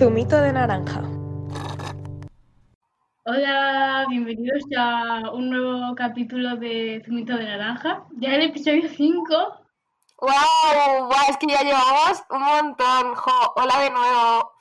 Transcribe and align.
Zumito 0.00 0.40
de 0.40 0.50
naranja. 0.50 1.02
Hola, 3.26 4.06
bienvenidos 4.08 4.64
a 4.74 5.30
un 5.30 5.50
nuevo 5.50 5.94
capítulo 5.94 6.56
de 6.56 7.02
Zumito 7.04 7.36
de 7.36 7.44
naranja. 7.44 8.06
Ya 8.12 8.34
el 8.36 8.44
episodio 8.44 8.88
5. 8.88 9.22
¡Wow! 10.22 10.30
wow 11.00 11.12
es 11.28 11.36
que 11.36 11.48
ya 11.48 11.60
llevamos 11.60 12.24
un 12.30 12.40
montón. 12.40 13.14
Jo, 13.14 13.52
hola 13.56 13.78
de 13.78 13.90
nuevo. 13.90 14.52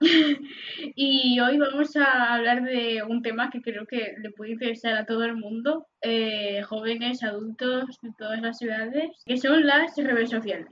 y 0.94 1.40
hoy 1.40 1.56
vamos 1.56 1.96
a 1.96 2.34
hablar 2.34 2.64
de 2.64 3.02
un 3.02 3.22
tema 3.22 3.48
que 3.48 3.62
creo 3.62 3.86
que 3.86 4.12
le 4.18 4.30
puede 4.32 4.50
interesar 4.50 4.94
a 4.96 5.06
todo 5.06 5.24
el 5.24 5.36
mundo, 5.36 5.86
eh, 6.02 6.60
jóvenes, 6.64 7.22
adultos 7.22 7.98
de 8.02 8.10
todas 8.18 8.42
las 8.42 8.58
ciudades, 8.58 9.22
que 9.24 9.38
son 9.38 9.66
las 9.66 9.96
redes 9.96 10.28
sociales. 10.28 10.68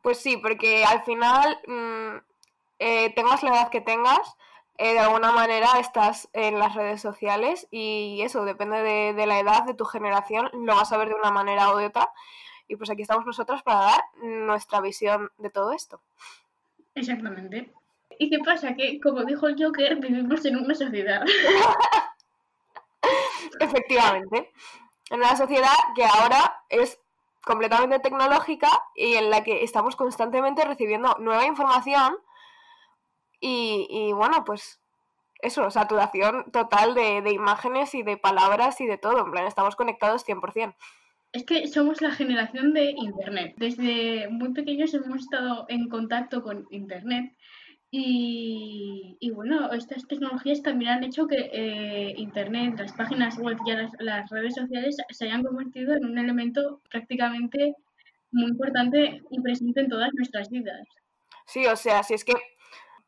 Pues 0.00 0.18
sí, 0.18 0.36
porque 0.36 0.84
al 0.84 1.02
final, 1.02 1.58
mm, 1.66 2.27
eh, 2.78 3.12
tengas 3.14 3.42
la 3.42 3.50
edad 3.50 3.70
que 3.70 3.80
tengas, 3.80 4.36
eh, 4.78 4.92
de 4.92 5.00
alguna 5.00 5.32
manera 5.32 5.80
estás 5.80 6.28
en 6.32 6.58
las 6.58 6.74
redes 6.74 7.00
sociales 7.00 7.66
y 7.70 8.20
eso 8.22 8.44
depende 8.44 8.82
de, 8.82 9.14
de, 9.14 9.26
la 9.26 9.40
edad, 9.40 9.64
de 9.64 9.74
tu 9.74 9.84
generación, 9.84 10.50
lo 10.52 10.76
vas 10.76 10.92
a 10.92 10.96
ver 10.96 11.08
de 11.08 11.14
una 11.14 11.30
manera 11.30 11.72
o 11.72 11.76
de 11.76 11.86
otra. 11.86 12.10
Y 12.68 12.76
pues 12.76 12.90
aquí 12.90 13.02
estamos 13.02 13.26
nosotros 13.26 13.62
para 13.62 13.80
dar 13.80 14.04
nuestra 14.22 14.80
visión 14.80 15.30
de 15.38 15.50
todo 15.50 15.72
esto. 15.72 16.00
Exactamente. 16.94 17.72
¿Y 18.18 18.30
qué 18.30 18.38
pasa? 18.40 18.74
Que, 18.74 19.00
como 19.00 19.24
dijo 19.24 19.48
el 19.48 19.62
Joker, 19.62 19.96
vivimos 19.96 20.44
en 20.44 20.56
una 20.56 20.74
sociedad. 20.74 21.24
Efectivamente. 23.60 24.52
En 25.10 25.20
una 25.20 25.36
sociedad 25.36 25.74
que 25.94 26.04
ahora 26.04 26.62
es 26.68 27.00
completamente 27.42 27.98
tecnológica 28.00 28.68
y 28.94 29.14
en 29.14 29.30
la 29.30 29.42
que 29.42 29.64
estamos 29.64 29.96
constantemente 29.96 30.64
recibiendo 30.64 31.16
nueva 31.18 31.46
información 31.46 32.18
y, 33.40 34.12
bueno, 34.12 34.44
pues 34.44 34.80
eso, 35.40 35.70
saturación 35.70 36.50
total 36.52 36.94
de, 36.94 37.22
de, 37.22 37.32
imágenes 37.32 37.94
y 37.94 38.02
de 38.02 38.16
palabras 38.16 38.80
y 38.80 38.86
de 38.86 38.98
todo. 38.98 39.24
En 39.24 39.30
plan, 39.30 39.46
estamos 39.46 39.76
conectados 39.76 40.26
100%. 40.26 40.74
Es 41.32 41.44
que 41.44 41.66
somos 41.68 42.00
la 42.00 42.10
generación 42.10 42.72
de 42.72 42.90
Internet. 42.90 43.54
Desde 43.58 44.28
muy 44.28 44.52
pequeños 44.54 44.94
hemos 44.94 45.22
estado 45.22 45.66
en 45.68 45.88
contacto 45.88 46.42
con 46.42 46.66
Internet 46.70 47.32
y, 47.90 49.30
bueno, 49.34 49.72
estas 49.72 50.06
tecnologías 50.06 50.62
también 50.62 50.90
han 50.90 51.04
hecho 51.04 51.26
que 51.26 51.50
eh, 51.52 52.14
Internet, 52.18 52.78
las 52.78 52.92
páginas 52.92 53.38
web 53.38 53.56
y 53.64 53.72
las, 53.72 53.92
las, 53.98 54.28
redes 54.30 54.54
sociales 54.54 54.96
se 55.08 55.24
hayan 55.24 55.42
convertido 55.42 55.94
en 55.94 56.04
un 56.04 56.18
elemento 56.18 56.82
prácticamente 56.90 57.74
muy 58.30 58.50
importante 58.50 59.22
y 59.30 59.40
presente 59.40 59.80
en 59.80 59.88
todas 59.88 60.12
nuestras 60.12 60.50
vidas. 60.50 60.86
Sí, 61.46 61.64
o 61.66 61.76
sea, 61.76 62.02
si 62.02 62.12
es 62.12 62.24
que 62.24 62.34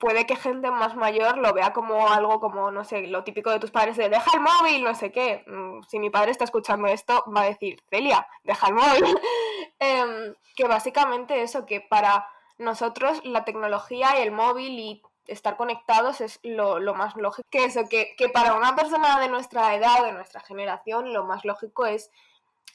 puede 0.01 0.27
que 0.27 0.35
gente 0.35 0.71
más 0.71 0.97
mayor 0.97 1.37
lo 1.39 1.53
vea 1.53 1.73
como 1.73 2.09
algo 2.09 2.41
como, 2.41 2.71
no 2.73 2.85
sé, 2.85 3.07
lo 3.07 3.23
típico 3.23 3.51
de 3.51 3.61
tus 3.61 3.71
padres 3.71 3.99
de 3.99 4.09
deja 4.09 4.31
el 4.35 4.41
móvil, 4.41 4.83
no 4.83 4.95
sé 4.95 5.13
qué. 5.13 5.45
Mm, 5.47 5.83
si 5.87 5.99
mi 6.01 6.11
padre 6.11 6.33
está 6.33 6.45
escuchando 6.45 6.89
esto, 6.89 7.23
va 7.37 7.43
a 7.43 7.45
decir, 7.45 7.81
Celia, 7.91 8.27
deja 8.43 8.69
el 8.69 8.75
móvil. 8.75 9.05
eh, 9.79 10.35
que 10.57 10.65
básicamente 10.67 11.43
eso, 11.43 11.67
que 11.67 11.83
para 11.83 12.27
nosotros 12.59 13.21
la 13.25 13.45
tecnología 13.45 14.19
y 14.19 14.23
el 14.23 14.33
móvil 14.33 14.79
y 14.79 15.03
estar 15.27 15.57
conectados 15.57 16.23
es 16.23 16.41
lo, 16.43 16.81
lo 16.81 16.95
más 16.95 17.15
lógico. 17.17 17.47
Que 17.51 17.65
eso, 17.65 17.83
que, 17.89 18.15
que, 18.17 18.31
para 18.31 18.55
una 18.55 18.75
persona 18.75 19.21
de 19.21 19.29
nuestra 19.29 19.75
edad, 19.75 20.03
de 20.03 20.13
nuestra 20.13 20.41
generación, 20.41 21.13
lo 21.13 21.25
más 21.25 21.45
lógico 21.45 21.85
es 21.85 22.11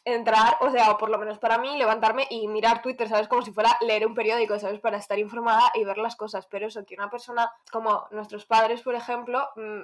entrar, 0.06 0.58
o 0.62 0.70
sea, 0.70 0.92
o 0.92 0.98
por 0.98 1.10
lo 1.10 1.18
menos 1.18 1.40
para 1.40 1.58
mí, 1.58 1.78
levantarme 1.78 2.28
y 2.30 2.48
mirar 2.48 2.82
Twitter, 2.82 3.10
¿sabes? 3.10 3.28
Como 3.28 3.42
si 3.42 3.52
fuera 3.52 3.76
leer 3.82 4.06
un 4.06 4.14
periódico, 4.14 4.58
¿sabes? 4.60 4.80
Para 4.80 4.98
estar 4.98 5.18
informada 5.20 5.72
y 5.74 5.84
ver 5.84 5.98
las 5.98 6.16
cosas. 6.16 6.46
Pero 6.46 6.68
eso, 6.68 6.86
que 6.86 6.96
una 6.96 7.10
persona 7.10 7.52
como 7.72 8.08
nuestros 8.12 8.46
padres, 8.46 8.82
por 8.84 8.94
ejemplo, 8.96 9.50
mm, 9.56 9.82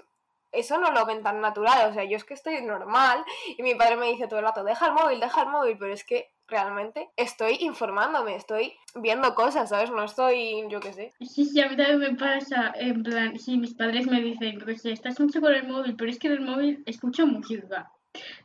eso 0.52 0.78
no 0.78 0.92
lo 0.92 1.06
ven 1.06 1.24
tan 1.24 1.42
natural. 1.42 1.90
O 1.90 1.94
sea, 1.94 2.04
yo 2.04 2.18
es 2.18 2.24
que 2.24 2.36
estoy 2.36 2.62
normal 2.62 3.24
y 3.58 3.64
mi 3.64 3.76
padre 3.76 3.96
me 3.96 4.08
dice 4.12 4.28
todo 4.28 4.40
el 4.40 4.46
rato, 4.46 4.64
deja 4.64 4.88
el 4.88 4.94
móvil, 4.94 5.20
deja 5.20 5.42
el 5.42 5.50
móvil, 5.50 5.78
pero 5.78 5.94
es 5.94 6.04
que 6.04 6.30
realmente 6.48 7.10
estoy 7.16 7.58
informándome, 7.62 8.36
estoy 8.36 8.74
viendo 8.96 9.34
cosas, 9.34 9.70
¿sabes? 9.70 9.90
No 9.90 10.04
estoy, 10.04 10.68
yo 10.70 10.80
qué 10.82 10.94
sé. 10.94 11.14
Sí, 11.22 11.46
sí, 11.46 11.62
a 11.62 11.70
mí 11.70 11.78
también 11.78 12.00
me 12.00 12.16
pasa, 12.16 12.74
en 12.76 13.02
plan, 13.02 13.40
sí, 13.40 13.58
mis 13.58 13.74
padres 13.74 14.06
me 14.06 14.22
dicen, 14.22 14.60
pues 14.62 14.86
estás 14.86 15.20
mucho 15.20 15.40
con 15.40 15.54
el 15.54 15.68
móvil, 15.68 15.96
pero 15.96 16.12
es 16.12 16.20
que 16.20 16.28
en 16.28 16.34
el 16.34 16.42
móvil 16.42 16.84
escucho 16.86 17.26
música, 17.26 17.90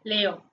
leo, 0.04 0.44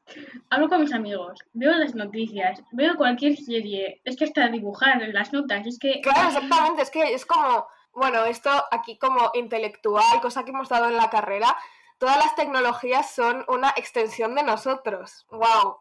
hablo 0.50 0.70
con 0.70 0.82
mis 0.82 0.94
amigos, 0.94 1.40
veo 1.54 1.72
las 1.74 1.96
noticias, 1.96 2.64
veo 2.72 2.96
cualquier 2.96 3.38
serie, 3.38 4.02
es 4.04 4.16
que 4.16 4.26
hasta 4.26 4.48
dibujar 4.48 5.02
las 5.10 5.32
notas, 5.34 5.66
es 5.68 5.80
que... 5.80 6.02
Claro, 6.02 6.30
exactamente, 6.30 6.82
es 6.82 6.92
que 6.92 7.14
es 7.14 7.26
como, 7.26 7.68
bueno, 7.94 8.26
esto 8.26 8.50
aquí 8.72 8.98
como 8.98 9.32
intelectual, 9.34 10.22
cosa 10.22 10.44
que 10.44 10.52
hemos 10.52 10.70
dado 10.70 10.90
en 10.90 10.98
la 10.98 11.10
carrera, 11.10 11.56
todas 11.98 12.18
las 12.18 12.36
tecnologías 12.36 13.12
son 13.12 13.46
una 13.48 13.70
extensión 13.76 14.36
de 14.36 14.44
nosotros, 14.44 15.26
wow. 15.30 15.78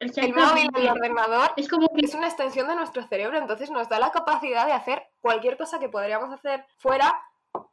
El 0.00 0.32
móvil, 0.32 0.70
el 0.76 0.88
ordenador, 0.88 1.52
es 1.56 1.68
como 1.68 1.88
que 1.88 2.06
es 2.06 2.14
una 2.14 2.28
extensión 2.28 2.68
de 2.68 2.76
nuestro 2.76 3.02
cerebro, 3.08 3.36
entonces 3.36 3.68
nos 3.70 3.88
da 3.88 3.98
la 3.98 4.12
capacidad 4.12 4.64
de 4.66 4.72
hacer 4.72 5.02
cualquier 5.20 5.56
cosa 5.56 5.80
que 5.80 5.88
podríamos 5.88 6.32
hacer 6.32 6.64
fuera 6.76 7.20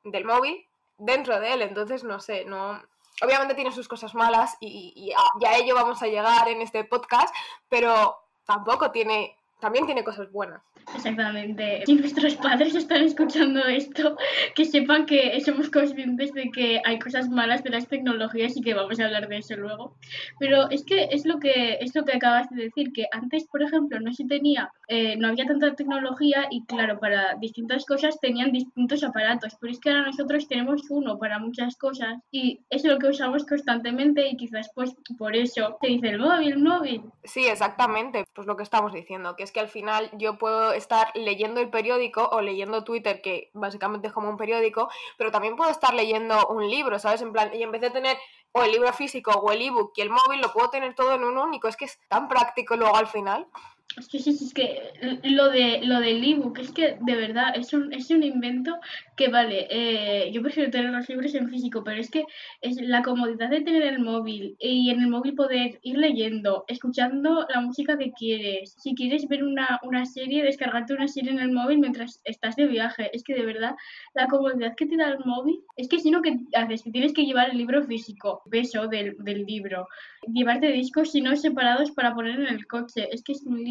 del 0.04 0.26
móvil, 0.26 0.68
dentro 0.98 1.40
de 1.40 1.54
él. 1.54 1.62
Entonces, 1.62 2.04
no 2.04 2.20
sé, 2.20 2.46
no. 2.46 2.82
Obviamente 3.22 3.56
tiene 3.56 3.72
sus 3.72 3.88
cosas 3.88 4.14
malas 4.14 4.58
y, 4.59 4.94
y, 4.96 5.12
a, 5.12 5.58
ello 5.58 5.76
vamos 5.76 6.02
a 6.02 6.08
llegar 6.08 6.48
en 6.50 6.62
este 6.62 6.84
podcast, 6.84 7.34
pero 7.70 8.18
tampoco 8.46 8.92
tiene 8.92 9.38
también 9.60 9.86
tiene 9.86 10.04
cosas 10.04 10.32
buenas. 10.32 10.62
Exactamente. 10.94 11.84
Si 11.86 11.96
nuestros 11.96 12.36
padres 12.36 12.76
están 12.76 13.04
escuchando 13.04 13.66
esto, 13.66 14.18
que 14.56 14.66
sepan 14.66 15.06
que 15.06 15.40
somos 15.42 15.70
conscientes 15.70 16.34
de 16.34 16.52
que 16.52 16.82
hay 16.86 17.00
cosas 17.00 17.30
malas 17.30 17.64
de 17.64 17.72
las 17.72 17.88
tecnologías 17.88 18.56
y 18.56 18.62
que 18.62 18.74
vamos 18.74 19.00
a 19.00 19.06
hablar 19.06 19.28
de 19.28 19.38
eso 19.38 19.56
luego. 19.56 19.96
Pero 20.40 20.70
es 20.70 20.84
que 20.86 21.08
es 21.12 21.26
lo 21.26 21.40
que 21.40 21.78
es 21.82 21.96
lo 21.96 22.06
que 22.06 22.18
acabas 22.18 22.50
de 22.50 22.64
decir, 22.64 22.92
que 22.94 23.06
antes, 23.12 23.46
por 23.46 23.64
ejemplo, 23.64 24.00
no 24.00 24.14
se 24.14 24.26
tenía, 24.26 24.72
eh, 24.88 25.16
no 25.18 25.30
había 25.30 25.46
tanta 25.46 25.76
tecnología 25.76 26.48
y 26.52 26.64
claro, 26.66 27.00
para 27.00 27.36
distintas 27.36 27.86
cosas 27.86 28.20
tenían 28.20 28.52
distintos 28.52 29.04
aparatos, 29.04 29.56
pero 29.60 29.72
es 29.72 29.80
que 29.80 29.90
ahora 29.90 30.06
nosotros 30.06 30.48
tenemos 30.48 30.84
uno 30.90 31.18
para 31.18 31.40
muchas 31.40 31.76
cosas 31.78 32.22
y 32.32 32.62
es 32.70 32.84
lo 32.84 33.00
que 33.00 33.08
usamos 33.08 33.46
constantemente 33.46 34.28
y 34.28 34.38
quizás 34.38 34.70
pues 34.76 34.96
por 35.18 35.36
eso 35.36 35.78
se 35.82 35.88
dice 35.88 36.10
el 36.10 36.20
móvil, 36.20 36.60
móvil. 36.60 37.02
Sí, 37.24 37.46
exactamente, 37.48 38.26
pues 38.34 38.48
lo 38.48 38.56
que 38.56 38.64
estamos 38.64 38.94
diciendo, 38.94 39.36
que 39.36 39.45
es 39.46 39.52
que 39.52 39.62
al 39.62 39.70
final 39.70 40.10
yo 40.14 40.38
puedo 40.38 40.74
estar 40.74 41.12
leyendo 41.16 41.62
el 41.62 41.70
periódico 41.70 42.28
o 42.32 42.42
leyendo 42.42 42.84
Twitter, 42.84 43.22
que 43.22 43.50
básicamente 43.54 44.08
es 44.08 44.14
como 44.14 44.30
un 44.30 44.38
periódico, 44.38 44.90
pero 45.18 45.32
también 45.32 45.56
puedo 45.56 45.72
estar 45.72 45.94
leyendo 45.94 46.48
un 46.48 46.70
libro, 46.70 47.00
¿sabes? 47.00 47.22
En 47.22 47.32
plan, 47.32 47.52
y 47.54 47.64
en 47.64 47.72
vez 47.72 47.82
de 47.82 47.92
tener 47.92 48.18
o 48.52 48.64
el 48.64 48.72
libro 48.72 48.92
físico 48.94 49.32
o 49.32 49.52
el 49.52 49.62
ebook 49.62 49.94
y 49.96 50.02
el 50.02 50.10
móvil, 50.10 50.42
lo 50.42 50.52
puedo 50.52 50.70
tener 50.70 50.96
todo 50.96 51.14
en 51.14 51.24
un 51.24 51.38
único. 51.38 51.68
Es 51.68 51.76
que 51.76 51.86
es 51.86 52.00
tan 52.08 52.28
práctico 52.28 52.76
luego 52.76 52.96
al 52.96 53.08
final. 53.08 53.48
Es 53.97 54.09
que 54.09 54.19
sí, 54.19 54.31
es 54.31 54.53
que 54.53 54.91
lo, 55.23 55.50
de, 55.50 55.79
lo 55.84 56.01
del 56.01 56.22
ebook 56.22 56.59
es 56.59 56.72
que 56.72 56.97
de 57.00 57.16
verdad 57.16 57.53
es 57.56 57.72
un, 57.72 57.94
es 57.94 58.09
un 58.09 58.23
invento 58.23 58.78
que 59.16 59.29
vale, 59.29 59.68
eh, 59.69 60.31
yo 60.34 60.41
prefiero 60.41 60.69
tener 60.69 60.91
los 60.91 61.07
libros 61.07 61.34
en 61.34 61.50
físico, 61.50 61.81
pero 61.81 62.01
es 62.01 62.12
que 62.12 62.25
es 62.59 62.75
la 62.81 63.03
comodidad 63.03 63.50
de 63.50 63.62
tener 63.62 63.84
el 63.84 64.00
móvil 64.00 64.57
y 64.59 64.90
en 64.90 65.01
el 65.01 65.07
móvil 65.07 65.34
poder 65.34 65.79
ir 65.81 65.97
leyendo, 65.97 66.66
escuchando 66.68 67.47
la 67.47 67.62
música 67.62 67.97
que 67.97 68.12
quieres. 68.12 68.75
Si 68.78 68.96
quieres 68.96 69.29
ver 69.29 69.46
una, 69.46 69.79
una 69.84 70.06
serie, 70.06 70.44
descargarte 70.44 70.94
una 70.94 71.07
serie 71.07 71.31
en 71.31 71.40
el 71.40 71.53
móvil 71.53 71.79
mientras 71.79 72.19
estás 72.25 72.57
de 72.57 72.67
viaje. 72.67 73.09
Es 73.13 73.23
que 73.23 73.34
de 73.34 73.46
verdad 73.46 73.75
la 74.13 74.28
comodidad 74.28 74.75
que 74.75 74.88
te 74.88 74.97
da 74.97 75.07
el 75.07 75.19
móvil 75.23 75.62
es 75.78 75.88
que 75.88 76.00
si 76.00 76.12
no, 76.12 76.22
que 76.22 76.38
haces? 76.53 76.84
Que 76.84 76.91
tienes 76.91 77.13
que 77.13 77.25
llevar 77.25 77.52
el 77.52 77.57
libro 77.57 77.81
físico, 77.84 78.41
peso 78.52 78.88
del, 78.88 79.16
del 79.19 79.46
libro, 79.46 79.88
llevarte 80.28 80.67
discos 80.67 81.13
si 81.13 81.22
no 81.22 81.34
separados 81.38 81.91
para 81.91 82.13
poner 82.13 82.41
en 82.41 82.47
el 82.47 82.67
coche. 82.67 83.07
Es 83.12 83.23
que 83.23 83.31
es 83.31 83.44
un 83.44 83.63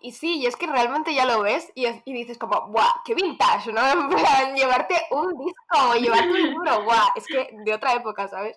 Y 0.00 0.12
sí, 0.12 0.38
y 0.38 0.46
es 0.46 0.56
que 0.56 0.66
realmente 0.66 1.12
ya 1.12 1.24
lo 1.24 1.42
ves 1.42 1.72
y, 1.74 1.86
y 1.86 2.12
dices 2.12 2.38
como, 2.38 2.68
¡buah! 2.68 3.02
¡Qué 3.04 3.14
vintage! 3.14 3.72
¿no? 3.72 3.80
En 3.92 4.08
plan, 4.08 4.54
llevarte 4.54 4.94
un 5.10 5.36
disco 5.36 5.90
o 5.90 5.94
llevarte 5.94 6.30
un 6.30 6.42
libro, 6.42 6.84
¡buah! 6.84 7.08
Es 7.16 7.26
que 7.26 7.50
de 7.52 7.74
otra 7.74 7.94
época, 7.94 8.28
¿sabes? 8.28 8.56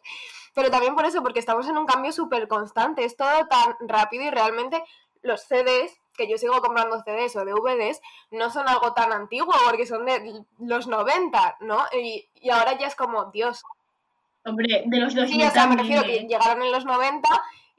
Pero 0.53 0.69
también 0.69 0.95
por 0.95 1.05
eso, 1.05 1.21
porque 1.21 1.39
estamos 1.39 1.67
en 1.67 1.77
un 1.77 1.85
cambio 1.85 2.11
súper 2.11 2.47
constante, 2.47 3.05
es 3.05 3.15
todo 3.15 3.47
tan 3.47 3.75
rápido 3.87 4.23
y 4.23 4.29
realmente 4.29 4.83
los 5.23 5.41
CDs, 5.41 5.99
que 6.15 6.29
yo 6.29 6.37
sigo 6.37 6.61
comprando 6.61 7.01
CDs 7.03 7.35
o 7.37 7.45
DVDs, 7.45 8.01
no 8.31 8.49
son 8.51 8.67
algo 8.67 8.93
tan 8.93 9.13
antiguo 9.13 9.53
porque 9.65 9.85
son 9.85 10.05
de 10.05 10.43
los 10.59 10.87
90, 10.87 11.57
¿no? 11.61 11.79
Y, 11.93 12.27
y 12.35 12.49
ahora 12.49 12.77
ya 12.77 12.87
es 12.87 12.95
como, 12.95 13.25
Dios. 13.25 13.63
Hombre, 14.45 14.83
de 14.85 14.97
los 14.99 15.15
2000 15.15 15.39
Sí, 15.39 15.47
o 15.47 15.51
sea, 15.51 15.67
me 15.67 15.77
refiero 15.77 16.03
que 16.03 16.27
llegaron 16.27 16.63
en 16.63 16.71
los 16.71 16.85
90 16.85 17.29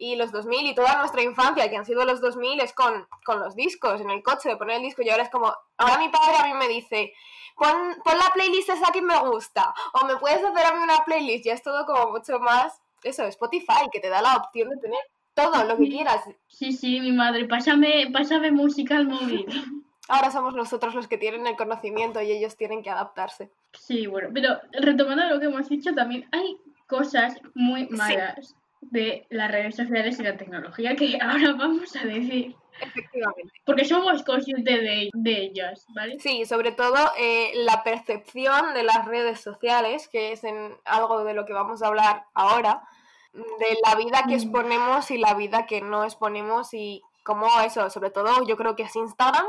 y 0.03 0.17
los 0.17 0.33
2000 0.33 0.67
y 0.67 0.75
toda 0.75 0.99
nuestra 0.99 1.23
infancia, 1.23 1.71
que 1.71 1.77
han 1.77 1.87
sido 1.87 2.05
los 2.05 2.21
2000, 2.21 2.61
es 2.61 2.73
con, 2.73 3.07
con 3.25 3.39
los 3.39 3.55
discos, 3.55 4.01
en 4.01 4.11
el 4.11 4.21
coche, 4.21 4.49
de 4.49 4.57
poner 4.57 4.79
el 4.79 4.83
disco, 4.83 5.01
y 5.01 5.09
ahora 5.09 5.23
es 5.23 5.31
como, 5.31 5.55
ahora 5.77 5.99
mi 5.99 6.09
padre 6.09 6.39
a 6.41 6.47
mí 6.47 6.55
me 6.55 6.67
dice, 6.67 7.13
pon, 7.57 7.71
pon 8.03 8.19
la 8.19 8.33
playlist 8.35 8.71
esa 8.71 8.91
que 8.93 9.01
me 9.01 9.17
gusta, 9.21 9.73
o 9.93 10.05
me 10.05 10.17
puedes 10.17 10.43
hacer 10.43 10.67
a 10.67 10.75
mí 10.75 10.83
una 10.83 11.05
playlist, 11.05 11.45
ya 11.45 11.53
es 11.53 11.63
todo 11.63 11.87
como 11.87 12.11
mucho 12.11 12.41
más, 12.41 12.83
eso, 13.05 13.23
Spotify, 13.27 13.89
que 13.93 14.01
te 14.01 14.09
da 14.09 14.21
la 14.23 14.39
opción 14.39 14.71
de 14.71 14.77
tener 14.79 14.99
todo 15.35 15.63
lo 15.65 15.77
que 15.77 15.89
quieras. 15.89 16.25
Sí, 16.49 16.73
sí, 16.73 16.99
mi 16.99 17.13
madre, 17.13 17.45
pásame, 17.45 18.11
pásame 18.13 18.51
música 18.51 18.97
al 18.97 19.07
móvil. 19.07 19.47
ahora 20.09 20.33
somos 20.33 20.55
nosotros 20.55 20.97
los 20.97 21.07
que 21.07 21.17
tienen 21.17 21.47
el 21.47 21.55
conocimiento 21.55 22.21
y 22.21 22.33
ellos 22.33 22.57
tienen 22.57 22.83
que 22.83 22.91
adaptarse. 22.91 23.53
Sí, 23.73 24.09
bueno, 24.09 24.31
pero 24.35 24.59
retomando 24.73 25.27
lo 25.27 25.39
que 25.39 25.47
hemos 25.47 25.69
dicho, 25.69 25.95
también 25.95 26.29
hay 26.33 26.59
cosas 26.89 27.41
muy 27.55 27.87
malas 27.87 28.57
de 28.83 29.27
las 29.31 29.51
redes 29.51 29.77
sociales 29.77 30.19
y 30.19 30.23
la 30.23 30.37
tecnología 30.37 30.95
que 30.97 31.19
ahora 31.23 31.53
vamos 31.53 31.95
a 31.97 32.05
decir. 32.05 32.55
Efectivamente. 32.81 33.53
Porque 33.65 33.85
somos 33.85 34.23
conscientes 34.25 34.81
de, 34.81 35.11
de 35.13 35.43
ellas, 35.43 35.87
¿vale? 35.95 36.19
Sí, 36.19 36.45
sobre 36.47 36.73
todo 36.73 36.97
eh, 37.19 37.53
la 37.55 37.85
percepción 37.85 38.75
de 38.75 38.83
las 38.83 39.05
redes 39.05 39.41
sociales, 39.41 40.09
que 40.09 40.33
es 40.33 40.43
en 40.43 40.75
algo 40.85 41.23
de 41.23 41.35
lo 41.35 41.45
que 41.45 41.53
vamos 41.53 41.83
a 41.83 41.89
hablar 41.89 42.25
ahora, 42.35 42.83
de 43.33 43.79
la 43.85 43.95
vida 43.95 44.25
que 44.27 44.35
mm. 44.35 44.41
exponemos 44.41 45.11
y 45.11 45.19
la 45.19 45.35
vida 45.35 45.67
que 45.67 45.81
no 45.81 46.05
exponemos 46.05 46.75
y 46.75 47.03
cómo 47.23 47.47
eso, 47.65 47.89
sobre 47.89 48.11
todo 48.11 48.47
yo 48.47 48.57
creo 48.57 48.75
que 48.75 48.83
es 48.83 48.97
Instagram, 48.97 49.47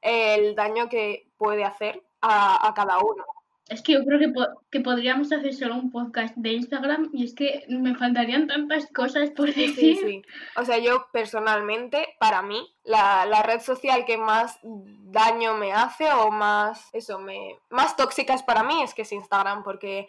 el 0.00 0.54
daño 0.54 0.88
que 0.88 1.28
puede 1.36 1.64
hacer 1.64 2.02
a, 2.20 2.66
a 2.66 2.74
cada 2.74 2.98
uno. 2.98 3.24
Es 3.68 3.82
que 3.82 3.94
yo 3.94 4.04
creo 4.04 4.18
que, 4.18 4.32
que, 4.70 4.80
podríamos 4.80 5.32
hacer 5.32 5.54
solo 5.54 5.76
un 5.76 5.90
podcast 5.90 6.34
de 6.36 6.52
Instagram 6.52 7.08
y 7.14 7.24
es 7.24 7.34
que 7.34 7.64
me 7.68 7.94
faltarían 7.94 8.46
tantas 8.46 8.86
cosas 8.92 9.30
por 9.30 9.46
decir. 9.46 9.74
Sí, 9.74 9.96
sí. 9.96 10.22
O 10.56 10.66
sea, 10.66 10.76
yo 10.78 11.06
personalmente, 11.12 12.14
para 12.18 12.42
mí, 12.42 12.70
la, 12.84 13.24
la, 13.24 13.42
red 13.42 13.60
social 13.60 14.04
que 14.04 14.18
más 14.18 14.58
daño 14.62 15.54
me 15.54 15.72
hace 15.72 16.12
o 16.12 16.30
más, 16.30 16.90
eso, 16.92 17.18
me, 17.18 17.58
más 17.70 17.96
tóxica 17.96 18.34
es 18.34 18.42
para 18.42 18.62
mí 18.64 18.82
es 18.82 18.92
que 18.92 19.02
es 19.02 19.12
Instagram, 19.12 19.62
porque 19.62 20.08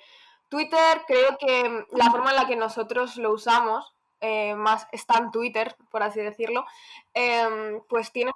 Twitter 0.50 1.02
creo 1.08 1.38
que 1.40 1.86
la 1.94 2.12
forma 2.12 2.32
en 2.32 2.36
la 2.36 2.48
que 2.48 2.58
nosotros 2.58 3.16
lo 3.16 3.32
usamos, 3.32 3.94
eh, 4.20 4.54
más 4.56 4.86
está 4.92 5.18
en 5.18 5.32
Twitter, 5.32 5.78
por 5.92 6.04
así 6.04 6.20
decirlo, 6.20 6.66
eh, 7.14 7.80
pues 7.88 8.12
tiene 8.12 8.32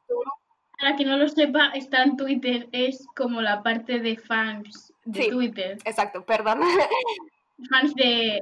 Para 0.80 0.96
que 0.96 1.04
no 1.04 1.18
lo 1.18 1.28
sepa, 1.28 1.72
está 1.74 2.04
en 2.04 2.16
Twitter, 2.16 2.70
es 2.72 3.06
como 3.18 3.42
la 3.42 3.64
parte 3.64 4.00
de 4.00 4.16
fans 4.16 4.89
de 5.12 5.30
Twitter. 5.30 5.78
Exacto, 5.86 6.26
perdón. 6.26 6.62
Fans 7.70 7.94
de 7.96 8.42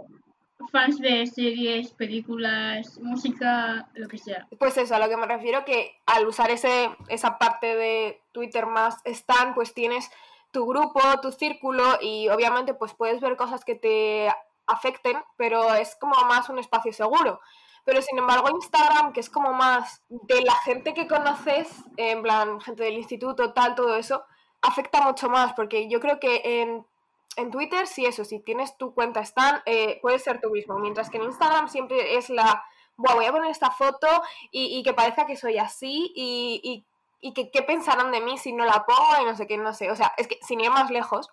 fans 0.71 0.99
de 0.99 1.25
series, 1.27 1.91
películas, 1.93 2.99
música, 2.99 3.89
lo 3.93 4.07
que 4.07 4.17
sea. 4.17 4.47
Pues 4.57 4.77
eso, 4.77 4.95
a 4.95 4.99
lo 4.99 5.09
que 5.09 5.17
me 5.17 5.27
refiero 5.27 5.63
que 5.65 6.01
al 6.05 6.27
usar 6.27 6.49
ese, 6.51 6.89
esa 7.09 7.37
parte 7.37 7.75
de 7.75 8.21
Twitter 8.31 8.65
más 8.65 8.97
Stan, 9.05 9.53
pues 9.53 9.73
tienes 9.73 10.09
tu 10.51 10.65
grupo, 10.65 10.99
tu 11.21 11.31
círculo 11.31 11.83
y 12.01 12.29
obviamente 12.29 12.73
pues 12.73 12.93
puedes 12.93 13.21
ver 13.21 13.35
cosas 13.37 13.63
que 13.63 13.75
te 13.75 14.29
afecten, 14.65 15.17
pero 15.35 15.73
es 15.73 15.95
como 15.95 16.15
más 16.25 16.49
un 16.49 16.59
espacio 16.59 16.91
seguro. 16.91 17.39
Pero 17.83 18.01
sin 18.01 18.17
embargo 18.17 18.49
Instagram, 18.49 19.13
que 19.13 19.21
es 19.21 19.29
como 19.29 19.53
más 19.53 20.03
de 20.09 20.41
la 20.41 20.55
gente 20.65 20.93
que 20.93 21.07
conoces, 21.07 21.69
en 21.95 22.21
plan 22.21 22.59
gente 22.59 22.83
del 22.83 22.95
instituto, 22.97 23.53
tal, 23.53 23.75
todo 23.75 23.95
eso, 23.95 24.25
afecta 24.61 25.01
mucho 25.01 25.29
más, 25.29 25.53
porque 25.53 25.87
yo 25.89 25.99
creo 25.99 26.19
que 26.19 26.41
en, 26.43 26.85
en 27.35 27.51
Twitter, 27.51 27.87
si 27.87 28.05
eso, 28.05 28.25
si 28.25 28.39
tienes 28.39 28.77
tu 28.77 28.93
cuenta 28.93 29.21
Stan, 29.21 29.61
eh, 29.65 29.99
puedes 30.01 30.23
ser 30.23 30.41
tú 30.41 30.49
mismo, 30.49 30.79
mientras 30.79 31.09
que 31.09 31.17
en 31.17 31.23
Instagram 31.23 31.69
siempre 31.69 32.17
es 32.17 32.29
la, 32.29 32.63
voy 32.95 33.25
a 33.25 33.31
poner 33.31 33.51
esta 33.51 33.71
foto 33.71 34.07
y, 34.51 34.81
que 34.83 34.93
parezca 34.93 35.25
que 35.25 35.37
soy 35.37 35.57
así 35.57 36.11
y, 36.15 36.83
y, 37.21 37.33
que 37.33 37.51
qué 37.51 37.61
pensarán 37.61 38.11
de 38.11 38.21
mí 38.21 38.37
si 38.37 38.53
no 38.53 38.65
la 38.65 38.85
pongo 38.85 39.21
y 39.21 39.25
no 39.25 39.35
sé 39.35 39.47
qué, 39.47 39.57
no 39.57 39.73
sé, 39.73 39.91
o 39.91 39.95
sea, 39.95 40.13
es 40.17 40.27
que 40.27 40.39
sin 40.41 40.61
ir 40.61 40.71
más 40.71 40.89
lejos, 40.89 41.29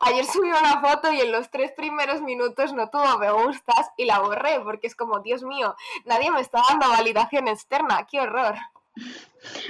Ayer 0.00 0.24
subí 0.26 0.48
una 0.48 0.80
foto 0.80 1.12
y 1.12 1.20
en 1.20 1.32
los 1.32 1.50
tres 1.50 1.72
primeros 1.72 2.22
minutos 2.22 2.72
no 2.72 2.90
tuvo 2.90 3.18
me 3.18 3.30
gustas 3.30 3.90
y 3.96 4.04
la 4.04 4.20
borré 4.20 4.60
porque 4.60 4.86
es 4.86 4.94
como, 4.94 5.20
Dios 5.20 5.42
mío, 5.42 5.74
nadie 6.04 6.30
me 6.30 6.40
está 6.40 6.62
dando 6.68 6.88
validación 6.88 7.48
externa, 7.48 8.06
qué 8.06 8.20
horror. 8.20 8.56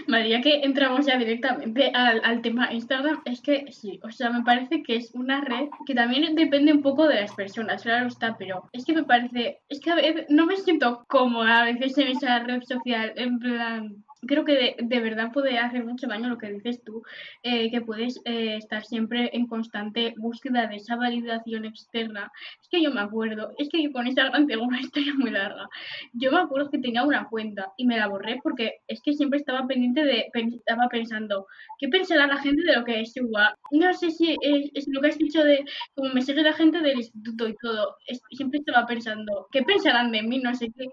María, 0.07 0.41
que 0.41 0.63
entramos 0.63 1.07
ya 1.07 1.17
directamente 1.17 1.93
al, 1.95 2.43
tema 2.43 2.73
Instagram, 2.73 3.23
es 3.25 3.41
que 3.41 3.71
sí, 3.71 4.01
o 4.03 4.11
sea, 4.11 4.31
me 4.31 4.43
parece 4.43 4.83
que 4.83 4.97
es 4.97 5.13
una 5.15 5.41
red 5.41 5.69
que 5.87 5.95
también 5.95 6.35
depende 6.35 6.73
un 6.73 6.83
poco 6.83 7.07
de 7.07 7.21
las 7.21 7.35
personas, 7.35 7.83
claro 7.83 8.09
está, 8.09 8.37
pero 8.37 8.69
es 8.73 8.85
que 8.85 8.95
me 8.95 9.05
parece, 9.05 9.61
es 9.69 9.81
que 9.81 9.91
a 9.91 9.95
veces 9.95 10.27
no 10.29 10.47
me 10.47 10.57
siento 10.57 11.05
cómoda 11.09 11.61
a 11.61 11.65
veces 11.65 11.97
en 11.99 12.09
esa 12.09 12.41
red 12.41 12.63
social, 12.63 13.13
en 13.17 13.39
plan, 13.39 14.05
creo 14.27 14.45
que 14.45 14.77
de, 14.79 15.01
verdad 15.01 15.33
puede 15.33 15.59
hacer 15.59 15.85
mucho 15.85 16.07
daño 16.07 16.29
lo 16.29 16.39
que 16.39 16.53
dices 16.53 16.83
tú, 16.85 17.03
eh, 17.43 17.71
que 17.71 17.81
puedes 17.81 18.21
eh, 18.25 18.57
estar 18.57 18.85
siempre 18.85 19.31
en 19.33 19.47
constante 19.47 20.15
búsqueda 20.19 20.67
de 20.67 20.77
esa 20.77 20.97
validación 20.97 21.65
externa. 21.65 22.31
Es 22.61 22.69
que 22.69 22.83
yo 22.83 22.91
me 22.91 23.01
acuerdo, 23.01 23.53
es 23.59 23.69
que 23.71 23.83
yo 23.83 23.93
con 23.93 24.07
Instagram 24.07 24.47
tengo 24.47 24.65
una 24.65 24.81
historia 24.81 25.15
muy 25.15 25.31
larga. 25.31 25.69
Yo 26.13 26.33
me 26.33 26.41
acuerdo 26.41 26.71
que 26.71 26.79
tenía 26.79 27.03
una 27.03 27.29
cuenta 27.29 27.73
y 27.77 27.87
me 27.87 27.97
la 27.97 28.09
borré 28.09 28.39
porque 28.43 28.75
es 28.89 29.01
que 29.03 29.15
siempre 29.15 29.39
estaba 29.39 29.67
pendiente 29.67 30.05
de, 30.05 30.31
estaba 30.35 30.89
pensando, 30.89 31.47
¿qué 31.79 31.89
pensará 31.89 32.27
la 32.27 32.39
gente 32.39 32.63
de 32.63 32.77
lo 32.77 32.85
que 32.85 33.01
es 33.01 33.17
igual? 33.17 33.55
No 33.73 33.93
sé 33.95 34.11
si 34.11 34.37
es, 34.43 34.87
lo 34.89 35.01
que 35.01 35.09
has 35.09 35.19
dicho 35.19 35.43
de, 35.43 35.65
como 35.95 36.13
me 36.13 36.23
sigue 36.23 36.43
la 36.43 36.53
gente 36.53 36.81
del 36.81 36.99
instituto 36.99 37.49
y 37.49 37.55
todo, 37.63 37.97
siempre 38.33 38.59
estaba 38.59 38.87
pensando, 38.87 39.47
¿qué 39.51 39.63
pensarán 39.63 40.13
de 40.13 40.23
mí? 40.23 40.39
No 40.39 40.55
sé 40.55 40.71
qué. 40.77 40.87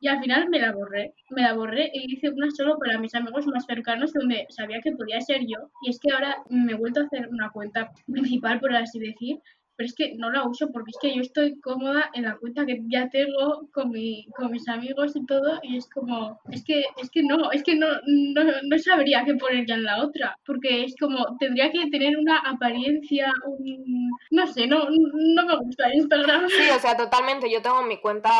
Y 0.00 0.08
al 0.08 0.20
final 0.20 0.48
me 0.48 0.58
la 0.58 0.72
borré, 0.72 1.12
me 1.30 1.42
la 1.42 1.52
borré 1.52 1.90
y 1.92 2.14
hice 2.14 2.30
una 2.30 2.50
sola 2.50 2.69
para 2.78 2.98
mis 2.98 3.14
amigos 3.14 3.46
más 3.46 3.66
cercanos 3.66 4.12
donde 4.12 4.46
sabía 4.50 4.80
que 4.80 4.92
podía 4.92 5.20
ser 5.20 5.42
yo. 5.42 5.70
Y 5.82 5.90
es 5.90 5.98
que 5.98 6.12
ahora 6.12 6.36
me 6.48 6.72
he 6.72 6.76
vuelto 6.76 7.00
a 7.00 7.04
hacer 7.04 7.28
una 7.28 7.50
cuenta 7.50 7.90
principal, 8.06 8.60
por 8.60 8.74
así 8.74 8.98
decir, 8.98 9.38
pero 9.80 9.88
es 9.88 9.94
que 9.94 10.14
no 10.18 10.30
la 10.30 10.46
uso 10.46 10.70
porque 10.72 10.90
es 10.90 10.98
que 11.00 11.14
yo 11.14 11.22
estoy 11.22 11.58
cómoda 11.60 12.10
en 12.12 12.24
la 12.24 12.36
cuenta 12.36 12.66
que 12.66 12.82
ya 12.92 13.08
tengo 13.08 13.66
con, 13.72 13.88
mi, 13.88 14.26
con 14.36 14.50
mis 14.50 14.68
amigos 14.68 15.16
y 15.16 15.24
todo 15.24 15.58
y 15.62 15.78
es 15.78 15.88
como, 15.88 16.38
es 16.50 16.62
que, 16.62 16.84
es 16.98 17.08
que 17.08 17.22
no, 17.22 17.50
es 17.50 17.62
que 17.62 17.76
no, 17.76 17.86
no, 18.06 18.44
no 18.44 18.78
sabría 18.78 19.24
qué 19.24 19.36
poner 19.36 19.64
ya 19.66 19.76
en 19.76 19.84
la 19.84 20.04
otra, 20.04 20.36
porque 20.44 20.84
es 20.84 20.94
como, 21.00 21.34
tendría 21.38 21.72
que 21.72 21.88
tener 21.88 22.18
una 22.18 22.40
apariencia, 22.40 23.32
un, 23.46 24.10
no 24.30 24.46
sé, 24.48 24.66
no, 24.66 24.84
no 24.90 25.46
me 25.46 25.56
gusta 25.56 25.94
Instagram. 25.94 26.46
Sí, 26.50 26.68
o 26.76 26.78
sea, 26.78 26.94
totalmente, 26.94 27.50
yo 27.50 27.62
tengo 27.62 27.82
mi 27.82 27.98
cuenta 28.02 28.30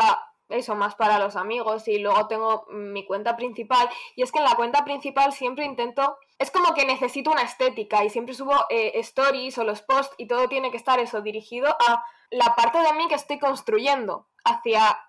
eso 0.53 0.75
más 0.75 0.95
para 0.95 1.19
los 1.19 1.35
amigos 1.35 1.87
y 1.87 1.99
luego 1.99 2.27
tengo 2.27 2.65
mi 2.69 3.05
cuenta 3.05 3.35
principal. 3.35 3.89
Y 4.15 4.23
es 4.23 4.31
que 4.31 4.39
en 4.39 4.45
la 4.45 4.55
cuenta 4.55 4.83
principal 4.83 5.33
siempre 5.33 5.65
intento 5.65 6.17
es 6.39 6.51
como 6.51 6.73
que 6.73 6.85
necesito 6.85 7.31
una 7.31 7.43
estética 7.43 8.03
y 8.03 8.09
siempre 8.09 8.33
subo 8.33 8.65
eh, 8.69 8.93
stories 8.95 9.57
o 9.57 9.63
los 9.63 9.81
posts 9.81 10.15
y 10.17 10.27
todo 10.27 10.47
tiene 10.49 10.71
que 10.71 10.77
estar 10.77 10.99
eso 10.99 11.21
dirigido 11.21 11.69
a 11.69 12.03
la 12.31 12.55
parte 12.55 12.79
de 12.79 12.93
mí 12.93 13.07
que 13.07 13.15
estoy 13.15 13.37
construyendo 13.37 14.27
hacia 14.43 14.99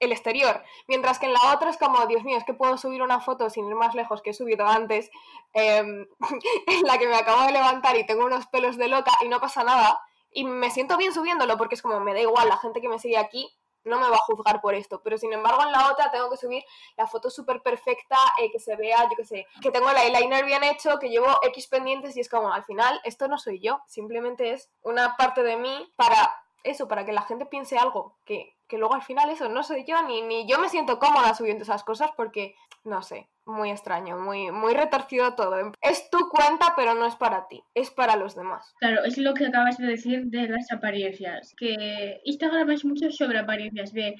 el 0.00 0.12
exterior, 0.12 0.62
mientras 0.88 1.18
que 1.18 1.26
en 1.26 1.32
la 1.32 1.54
otra 1.54 1.70
es 1.70 1.78
como, 1.78 2.04
Dios 2.06 2.24
mío, 2.24 2.36
es 2.36 2.44
que 2.44 2.52
puedo 2.52 2.76
subir 2.76 3.02
una 3.02 3.20
foto 3.20 3.48
sin 3.48 3.66
ir 3.66 3.74
más 3.74 3.94
lejos 3.94 4.22
que 4.22 4.30
he 4.30 4.34
subido 4.34 4.66
antes, 4.66 5.10
em, 5.52 6.06
en 6.66 6.82
la 6.82 6.98
que 6.98 7.08
me 7.08 7.16
acabo 7.16 7.46
de 7.46 7.52
levantar 7.52 7.96
y 7.96 8.04
tengo 8.04 8.24
unos 8.24 8.46
pelos 8.46 8.76
de 8.76 8.88
loca 8.88 9.12
y 9.24 9.28
no 9.28 9.40
pasa 9.40 9.64
nada, 9.64 10.00
y 10.30 10.44
me 10.44 10.70
siento 10.70 10.96
bien 10.96 11.14
subiéndolo 11.14 11.56
porque 11.56 11.76
es 11.76 11.82
como, 11.82 12.00
me 12.00 12.12
da 12.12 12.20
igual, 12.20 12.48
la 12.48 12.58
gente 12.58 12.80
que 12.80 12.88
me 12.88 12.98
sigue 12.98 13.16
aquí 13.16 13.56
no 13.84 13.98
me 13.98 14.08
va 14.08 14.16
a 14.16 14.20
juzgar 14.20 14.60
por 14.60 14.74
esto. 14.74 15.00
Pero 15.02 15.18
sin 15.18 15.32
embargo, 15.32 15.62
en 15.62 15.72
la 15.72 15.90
otra 15.90 16.10
tengo 16.10 16.30
que 16.30 16.36
subir 16.36 16.64
la 16.96 17.06
foto 17.06 17.30
súper 17.30 17.62
perfecta, 17.62 18.16
eh, 18.40 18.50
que 18.50 18.58
se 18.58 18.76
vea, 18.76 19.02
yo 19.04 19.16
qué 19.16 19.24
sé, 19.24 19.46
que 19.60 19.70
tengo 19.70 19.90
el 19.90 19.96
eyeliner 19.96 20.44
bien 20.44 20.64
hecho, 20.64 20.98
que 20.98 21.08
llevo 21.08 21.38
X 21.42 21.68
pendientes 21.68 22.16
y 22.16 22.20
es 22.20 22.28
como, 22.28 22.52
al 22.52 22.64
final, 22.64 23.00
esto 23.04 23.28
no 23.28 23.38
soy 23.38 23.60
yo, 23.60 23.80
simplemente 23.86 24.52
es 24.52 24.70
una 24.82 25.16
parte 25.16 25.42
de 25.42 25.56
mí 25.56 25.92
para 25.96 26.34
eso, 26.62 26.88
para 26.88 27.04
que 27.04 27.12
la 27.12 27.22
gente 27.22 27.46
piense 27.46 27.78
algo, 27.78 28.16
que, 28.24 28.56
que 28.66 28.78
luego 28.78 28.94
al 28.94 29.02
final 29.02 29.30
eso 29.30 29.48
no 29.48 29.62
soy 29.62 29.84
yo, 29.84 30.02
ni, 30.02 30.22
ni 30.22 30.48
yo 30.48 30.58
me 30.58 30.68
siento 30.68 30.98
cómoda 30.98 31.34
subiendo 31.34 31.62
esas 31.62 31.84
cosas 31.84 32.10
porque, 32.16 32.56
no 32.84 33.02
sé, 33.02 33.28
muy 33.46 33.70
extraño, 33.70 34.18
muy, 34.18 34.50
muy 34.50 34.74
retorcido 34.74 35.34
todo. 35.34 35.72
Es 35.80 36.10
tu 36.10 36.28
cuenta, 36.28 36.74
pero 36.76 36.94
no 36.94 37.06
es 37.06 37.16
para 37.16 37.46
ti, 37.48 37.62
es 37.74 37.90
para 37.90 38.16
los 38.16 38.34
demás. 38.34 38.74
Claro, 38.80 39.04
es 39.04 39.18
lo 39.18 39.34
que 39.34 39.46
acabas 39.46 39.78
de 39.78 39.86
decir 39.86 40.24
de 40.26 40.48
las 40.48 40.70
apariencias, 40.72 41.54
que 41.56 42.20
Instagram 42.24 42.70
es 42.70 42.84
mucho 42.84 43.10
sobre 43.10 43.38
apariencias, 43.38 43.92
de, 43.92 44.14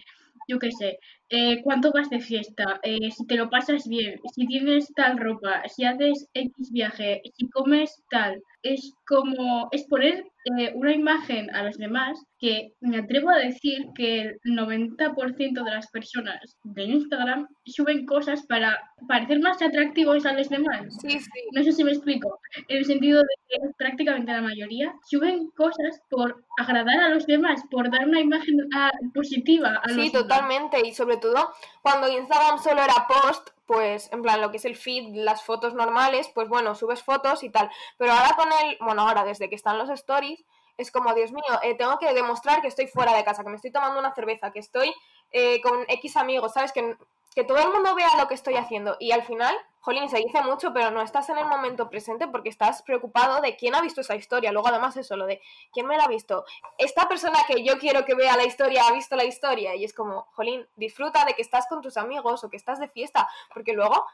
yo 0.48 0.58
qué 0.58 0.70
sé, 0.72 0.98
eh, 1.30 1.62
cuánto 1.62 1.90
vas 1.92 2.10
de 2.10 2.20
fiesta, 2.20 2.80
eh, 2.82 3.10
si 3.10 3.26
te 3.26 3.36
lo 3.36 3.48
pasas 3.50 3.88
bien, 3.88 4.20
si 4.34 4.46
tienes 4.46 4.92
tal 4.94 5.18
ropa, 5.18 5.62
si 5.68 5.84
haces 5.84 6.28
X 6.34 6.70
viaje, 6.72 7.22
si 7.36 7.48
comes 7.50 8.02
tal. 8.10 8.42
Es 8.62 8.94
como, 9.06 9.68
es 9.70 9.84
poner 9.84 10.24
eh, 10.58 10.72
una 10.74 10.92
imagen 10.92 11.54
a 11.54 11.62
los 11.62 11.78
demás 11.78 12.22
que 12.38 12.72
me 12.80 12.98
atrevo 12.98 13.30
a 13.30 13.38
decir 13.38 13.86
que 13.94 14.20
el 14.20 14.38
90% 14.44 15.64
de 15.64 15.70
las 15.70 15.90
personas 15.90 16.58
de 16.64 16.82
Instagram 16.82 17.48
suben 17.64 18.04
cosas 18.04 18.44
para 18.46 18.78
parecer 19.08 19.40
más 19.40 19.62
atractivos 19.62 20.26
a 20.26 20.34
los 20.34 20.50
demás. 20.50 20.86
Sí, 21.00 21.18
sí. 21.18 21.30
No 21.52 21.62
sé 21.62 21.72
si 21.72 21.84
me 21.84 21.92
explico. 21.92 22.38
En 22.68 22.78
el 22.78 22.84
sentido 22.84 23.20
de 23.20 23.34
que 23.48 23.56
prácticamente 23.78 24.32
la 24.32 24.42
mayoría 24.42 24.94
suben 25.08 25.48
cosas 25.56 26.00
por 26.10 26.44
agradar 26.58 27.00
a 27.00 27.08
los 27.08 27.26
demás, 27.26 27.62
por 27.70 27.90
dar 27.90 28.06
una 28.06 28.20
imagen 28.20 28.56
ah, 28.74 28.92
positiva 29.14 29.80
a 29.82 29.90
los 29.90 30.04
Sí, 30.04 30.12
totalmente. 30.12 30.86
Y 30.86 30.92
sobre 30.92 31.16
todo, 31.16 31.54
cuando 31.80 32.08
Instagram 32.08 32.58
solo 32.58 32.82
era 32.82 33.06
post, 33.08 33.48
pues 33.66 34.12
en 34.12 34.22
plan 34.22 34.40
lo 34.40 34.50
que 34.50 34.58
es 34.58 34.64
el 34.64 34.76
feed, 34.76 35.14
las 35.14 35.42
fotos 35.42 35.74
normales, 35.74 36.30
pues 36.34 36.48
bueno, 36.48 36.74
subes 36.74 37.02
fotos 37.02 37.42
y 37.42 37.50
tal. 37.50 37.70
Pero 37.96 38.12
ahora 38.12 38.36
con 38.36 38.48
el, 38.48 38.76
bueno, 38.80 38.93
ahora 39.02 39.24
desde 39.24 39.48
que 39.48 39.54
están 39.54 39.78
los 39.78 39.90
stories, 39.90 40.44
es 40.76 40.90
como, 40.90 41.14
Dios 41.14 41.32
mío, 41.32 41.42
eh, 41.62 41.74
tengo 41.74 41.98
que 41.98 42.12
demostrar 42.14 42.60
que 42.60 42.68
estoy 42.68 42.88
fuera 42.88 43.14
de 43.14 43.24
casa, 43.24 43.44
que 43.44 43.50
me 43.50 43.56
estoy 43.56 43.70
tomando 43.70 43.98
una 43.98 44.14
cerveza, 44.14 44.50
que 44.50 44.58
estoy 44.58 44.92
eh, 45.30 45.60
con 45.60 45.84
X 45.88 46.16
amigos, 46.16 46.52
¿sabes? 46.52 46.72
Que 46.72 46.96
que 47.34 47.42
todo 47.42 47.58
el 47.58 47.72
mundo 47.72 47.96
vea 47.96 48.16
lo 48.16 48.28
que 48.28 48.34
estoy 48.34 48.54
haciendo 48.54 48.96
y 49.00 49.10
al 49.10 49.24
final 49.24 49.56
Jolín, 49.84 50.08
se 50.08 50.16
dice 50.16 50.40
mucho, 50.40 50.72
pero 50.72 50.90
no 50.90 51.02
estás 51.02 51.28
en 51.28 51.36
el 51.36 51.44
momento 51.44 51.90
presente 51.90 52.26
porque 52.26 52.48
estás 52.48 52.80
preocupado 52.80 53.42
de 53.42 53.54
quién 53.54 53.74
ha 53.74 53.82
visto 53.82 54.00
esa 54.00 54.16
historia. 54.16 54.50
Luego, 54.50 54.68
además, 54.68 54.96
eso, 54.96 55.14
lo 55.14 55.26
de 55.26 55.42
quién 55.74 55.86
me 55.86 55.98
la 55.98 56.04
ha 56.04 56.08
visto. 56.08 56.46
Esta 56.78 57.06
persona 57.06 57.38
que 57.46 57.62
yo 57.62 57.78
quiero 57.78 58.02
que 58.06 58.14
vea 58.14 58.34
la 58.34 58.46
historia 58.46 58.86
ha 58.88 58.92
visto 58.92 59.14
la 59.14 59.24
historia. 59.24 59.74
Y 59.74 59.84
es 59.84 59.92
como, 59.92 60.22
Jolín, 60.36 60.66
disfruta 60.76 61.26
de 61.26 61.34
que 61.34 61.42
estás 61.42 61.66
con 61.66 61.82
tus 61.82 61.98
amigos 61.98 62.42
o 62.42 62.48
que 62.48 62.56
estás 62.56 62.80
de 62.80 62.88
fiesta. 62.88 63.28
Porque 63.52 63.74
luego, 63.74 64.06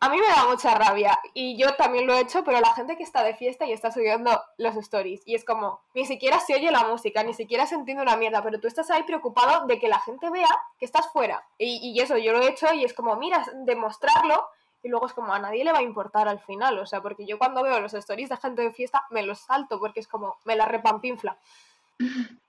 a 0.00 0.08
mí 0.08 0.18
me 0.18 0.26
da 0.26 0.46
mucha 0.46 0.74
rabia. 0.74 1.18
Y 1.34 1.56
yo 1.56 1.74
también 1.74 2.06
lo 2.06 2.14
he 2.14 2.20
hecho, 2.20 2.44
pero 2.44 2.60
la 2.60 2.74
gente 2.74 2.96
que 2.96 3.02
está 3.02 3.22
de 3.22 3.34
fiesta 3.34 3.66
y 3.66 3.72
está 3.72 3.90
subiendo 3.90 4.40
los 4.58 4.76
stories. 4.76 5.22
Y 5.26 5.34
es 5.34 5.44
como, 5.44 5.80
ni 5.94 6.04
siquiera 6.04 6.38
se 6.40 6.54
oye 6.54 6.70
la 6.70 6.84
música, 6.84 7.22
ni 7.22 7.34
siquiera 7.34 7.66
se 7.66 7.74
entiende 7.74 8.02
una 8.02 8.16
mierda. 8.16 8.42
Pero 8.42 8.60
tú 8.60 8.68
estás 8.68 8.90
ahí 8.90 9.02
preocupado 9.04 9.66
de 9.66 9.78
que 9.78 9.88
la 9.88 10.00
gente 10.00 10.30
vea 10.30 10.48
que 10.78 10.84
estás 10.84 11.10
fuera. 11.12 11.44
Y, 11.58 11.92
y 11.92 12.00
eso, 12.00 12.16
yo 12.18 12.32
lo 12.32 12.42
he 12.42 12.48
hecho 12.48 12.72
y 12.74 12.84
es 12.84 12.94
como, 12.94 13.16
mira, 13.16 13.44
demostrarlo 13.64 14.48
y 14.82 14.88
luego 14.88 15.06
es 15.06 15.12
como 15.12 15.34
a 15.34 15.38
nadie 15.38 15.64
le 15.64 15.72
va 15.72 15.78
a 15.78 15.82
importar 15.82 16.28
al 16.28 16.38
final, 16.38 16.78
o 16.78 16.86
sea, 16.86 17.02
porque 17.02 17.26
yo 17.26 17.38
cuando 17.38 17.62
veo 17.62 17.80
los 17.80 17.92
stories 17.92 18.28
de 18.28 18.36
gente 18.36 18.62
de 18.62 18.72
fiesta 18.72 19.02
me 19.10 19.24
los 19.24 19.40
salto 19.40 19.80
porque 19.80 19.98
es 20.00 20.06
como 20.06 20.36
me 20.44 20.54
la 20.54 20.66
repampinfla. 20.66 21.36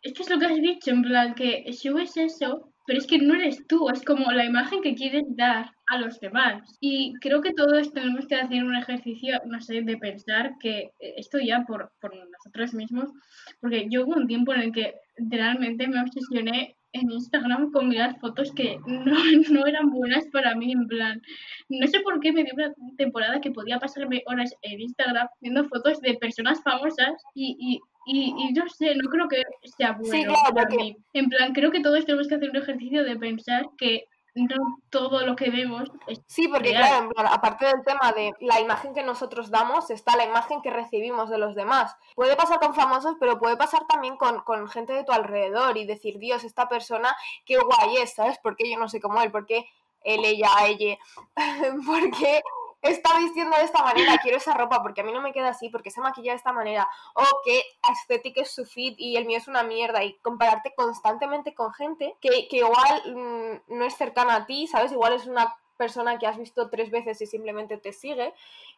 Es 0.03 0.13
que 0.13 0.23
es 0.23 0.29
lo 0.29 0.37
que 0.37 0.45
has 0.45 0.55
dicho, 0.55 0.91
en 0.91 1.01
plan 1.01 1.33
que 1.33 1.71
subes 1.73 2.15
eso, 2.17 2.69
pero 2.87 2.99
es 2.99 3.05
que 3.05 3.19
no 3.19 3.35
eres 3.35 3.67
tú, 3.67 3.89
es 3.89 4.01
como 4.03 4.31
la 4.31 4.45
imagen 4.45 4.81
que 4.81 4.95
quieres 4.95 5.25
dar 5.35 5.71
a 5.87 5.97
los 5.97 6.19
demás. 6.21 6.77
Y 6.79 7.13
creo 7.19 7.41
que 7.41 7.53
todos 7.53 7.91
tenemos 7.91 8.25
que 8.27 8.35
hacer 8.35 8.63
un 8.63 8.75
ejercicio, 8.75 9.39
no 9.45 9.59
sé, 9.59 9.81
de 9.81 9.97
pensar 9.97 10.53
que 10.59 10.91
esto 10.99 11.37
ya 11.37 11.65
por, 11.67 11.91
por 11.99 12.15
nosotros 12.15 12.73
mismos, 12.73 13.11
porque 13.59 13.87
yo 13.89 14.05
hubo 14.05 14.15
un 14.15 14.25
tiempo 14.25 14.53
en 14.53 14.61
el 14.61 14.71
que 14.71 14.95
realmente 15.17 15.85
me 15.87 16.01
obsesioné 16.01 16.77
en 16.93 17.11
Instagram 17.11 17.71
con 17.71 17.89
mirar 17.89 18.17
fotos 18.19 18.53
que 18.53 18.79
no, 18.87 19.17
no, 19.49 19.65
eran 19.65 19.89
buenas 19.89 20.25
para 20.31 20.55
mí, 20.55 20.71
en 20.71 20.87
plan, 20.87 21.21
no 21.67 21.87
sé 21.87 21.99
por 21.99 22.21
qué 22.21 22.31
me 22.31 22.45
dio 22.45 22.53
una 22.55 22.73
temporada 22.97 23.41
que 23.41 23.51
podía 23.51 23.79
pasarme 23.79 24.23
horas 24.27 24.53
en 24.61 24.79
Instagram 24.79 25.27
viendo 25.41 25.67
fotos 25.67 25.99
de 25.99 26.13
personas 26.15 26.63
famosas 26.63 27.21
y, 27.35 27.57
y, 27.59 27.79
y, 28.09 28.53
no 28.53 28.69
sé, 28.69 28.95
no 28.95 29.09
creo 29.09 29.27
que 29.27 29.43
sea 29.77 29.91
bueno 29.91 30.33
para 30.53 30.69
mí. 30.69 30.97
En 31.13 31.29
plan, 31.29 31.53
creo 31.53 31.71
que 31.71 31.81
todos 31.81 32.05
tenemos 32.05 32.27
que 32.27 32.35
hacer 32.35 32.49
un 32.49 32.55
ejercicio 32.55 33.03
de 33.03 33.17
pensar 33.17 33.65
que 33.77 34.07
no 34.33 34.81
todo 34.89 35.25
lo 35.25 35.35
que 35.35 35.49
vemos 35.49 35.89
es 36.05 36.21
Sí, 36.27 36.47
porque 36.47 36.69
claro, 36.69 37.09
aparte 37.29 37.65
del 37.65 37.83
tema 37.83 38.13
de 38.13 38.33
la 38.39 38.61
imagen 38.61 38.93
que 38.93 39.03
nosotros 39.03 39.49
damos, 39.49 39.89
está 39.89 40.15
la 40.15 40.25
imagen 40.25 40.61
que 40.61 40.69
recibimos 40.69 41.29
de 41.29 41.37
los 41.37 41.55
demás. 41.55 41.95
Puede 42.15 42.35
pasar 42.35 42.59
con 42.59 42.73
famosos, 42.73 43.15
pero 43.19 43.39
puede 43.39 43.57
pasar 43.57 43.85
también 43.87 44.15
con, 44.15 44.41
con 44.41 44.69
gente 44.69 44.93
de 44.93 45.03
tu 45.03 45.11
alrededor 45.11 45.77
y 45.77 45.85
decir, 45.85 46.17
Dios, 46.19 46.43
esta 46.43 46.69
persona, 46.69 47.15
qué 47.45 47.57
guay 47.57 47.97
es, 47.97 48.13
¿sabes? 48.13 48.39
Porque 48.41 48.69
yo 48.71 48.79
no 48.79 48.87
sé 48.87 49.01
cómo 49.01 49.21
él, 49.21 49.31
porque 49.31 49.65
él, 50.03 50.23
ella, 50.23 50.49
ella, 50.65 50.97
porque 51.85 52.41
está 52.81 53.17
vistiendo 53.17 53.55
de 53.57 53.63
esta 53.63 53.83
manera, 53.83 54.17
quiero 54.21 54.37
esa 54.37 54.53
ropa 54.53 54.81
porque 54.81 55.01
a 55.01 55.03
mí 55.03 55.11
no 55.11 55.21
me 55.21 55.33
queda 55.33 55.49
así, 55.49 55.69
porque 55.69 55.91
se 55.91 56.01
maquilla 56.01 56.31
de 56.31 56.37
esta 56.37 56.53
manera, 56.53 56.87
o 57.13 57.23
que 57.43 57.63
estética 57.91 58.41
es 58.41 58.51
su 58.51 58.65
fit 58.65 58.95
y 58.97 59.17
el 59.17 59.25
mío 59.25 59.37
es 59.37 59.47
una 59.47 59.63
mierda, 59.63 60.03
y 60.03 60.13
compararte 60.19 60.73
constantemente 60.75 61.53
con 61.53 61.73
gente 61.73 62.15
que, 62.21 62.47
que 62.47 62.57
igual 62.57 63.03
mm, 63.05 63.77
no 63.77 63.85
es 63.85 63.95
cercana 63.95 64.35
a 64.35 64.45
ti, 64.45 64.67
¿sabes? 64.67 64.91
Igual 64.91 65.13
es 65.13 65.25
una 65.25 65.55
persona 65.77 66.17
que 66.17 66.27
has 66.27 66.37
visto 66.37 66.69
tres 66.69 66.89
veces 66.89 67.21
y 67.21 67.27
simplemente 67.27 67.77
te 67.77 67.93
sigue, 67.93 68.33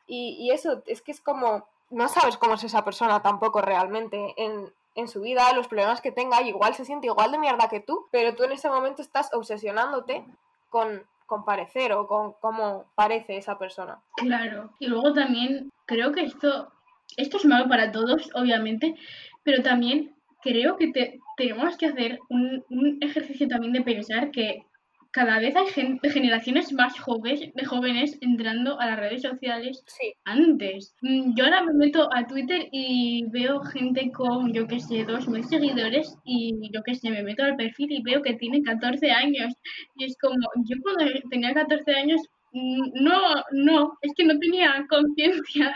y, 0.08 0.38
y 0.39 0.51
eso 0.51 0.82
es 0.86 1.01
que 1.01 1.12
es 1.12 1.22
como, 1.22 1.68
no 1.89 2.08
sabes 2.08 2.38
cómo 2.38 2.56
es 2.56 2.63
esa 2.63 2.84
persona 2.84 3.22
tampoco 3.22 3.62
realmente 3.62 4.34
en, 4.38 4.74
en 4.96 5.08
su 5.08 5.22
vida, 5.22 5.53
los 5.53 5.68
problemas 5.68 6.01
que 6.01 6.12
tenga, 6.12 6.41
igual 6.41 6.75
se 6.75 6.86
siente 6.86 7.08
igual 7.08 7.32
de 7.32 7.38
mierda 7.38 7.70
que 7.70 7.79
tú, 7.79 8.08
pero 8.12 8.36
tú 8.36 8.44
en 8.44 8.53
ese 8.53 8.70
momento 8.70 9.01
estás 9.01 9.34
obsesionándote 9.34 10.25
con 10.70 11.06
con 11.29 11.45
parecer 11.45 11.93
o 11.93 12.07
con 12.07 12.33
cómo 12.41 12.91
parece 12.95 13.38
esa 13.38 13.57
persona. 13.57 14.01
Claro, 14.17 14.71
y 14.79 14.88
luego 14.88 15.13
también 15.13 15.71
creo 15.86 16.12
que 16.12 16.24
esto, 16.24 16.74
esto 17.15 17.38
es 17.38 17.45
malo 17.45 17.69
para 17.69 17.91
todos, 17.91 18.29
obviamente, 18.33 18.95
pero 19.43 19.63
también 19.63 20.15
creo 20.41 20.75
que 20.75 20.91
tenemos 21.38 21.77
que 21.77 21.86
hacer 21.86 22.19
un 22.29 22.98
ejercicio 23.00 23.48
también 23.48 23.74
de 23.74 23.81
pensar 23.81 24.31
que 24.31 24.65
cada 25.11 25.39
vez 25.39 25.55
hay 25.55 25.65
gente, 25.67 26.09
generaciones 26.09 26.71
más 26.73 26.99
jóvenes, 26.99 27.51
de 27.53 27.65
jóvenes 27.65 28.17
entrando 28.21 28.79
a 28.79 28.85
las 28.85 28.99
redes 28.99 29.23
sociales 29.23 29.83
antes. 30.25 30.95
Mm, 31.01 31.35
yo 31.35 31.45
ahora 31.45 31.63
me 31.63 31.73
meto 31.73 32.09
a 32.13 32.27
Twitter 32.27 32.67
y 32.71 33.25
veo 33.29 33.61
gente 33.61 34.11
con, 34.11 34.53
yo 34.53 34.67
qué 34.67 34.79
sé, 34.79 35.03
dos 35.05 35.27
mil 35.27 35.43
seguidores 35.45 36.15
y 36.23 36.53
yo 36.71 36.81
qué 36.83 36.95
sé, 36.95 37.09
me 37.09 37.23
meto 37.23 37.43
al 37.43 37.55
perfil 37.55 37.91
y 37.91 38.03
veo 38.03 38.21
que 38.21 38.33
tiene 38.33 38.61
14 38.61 39.11
años. 39.11 39.53
Y 39.95 40.05
es 40.05 40.15
como, 40.21 40.35
yo 40.65 40.77
cuando 40.83 41.11
tenía 41.29 41.53
14 41.53 41.91
años 41.91 42.21
mm, 42.53 43.03
no, 43.03 43.19
no, 43.51 43.97
es 44.01 44.11
que 44.15 44.25
no 44.25 44.37
tenía 44.37 44.85
conciencia 44.89 45.73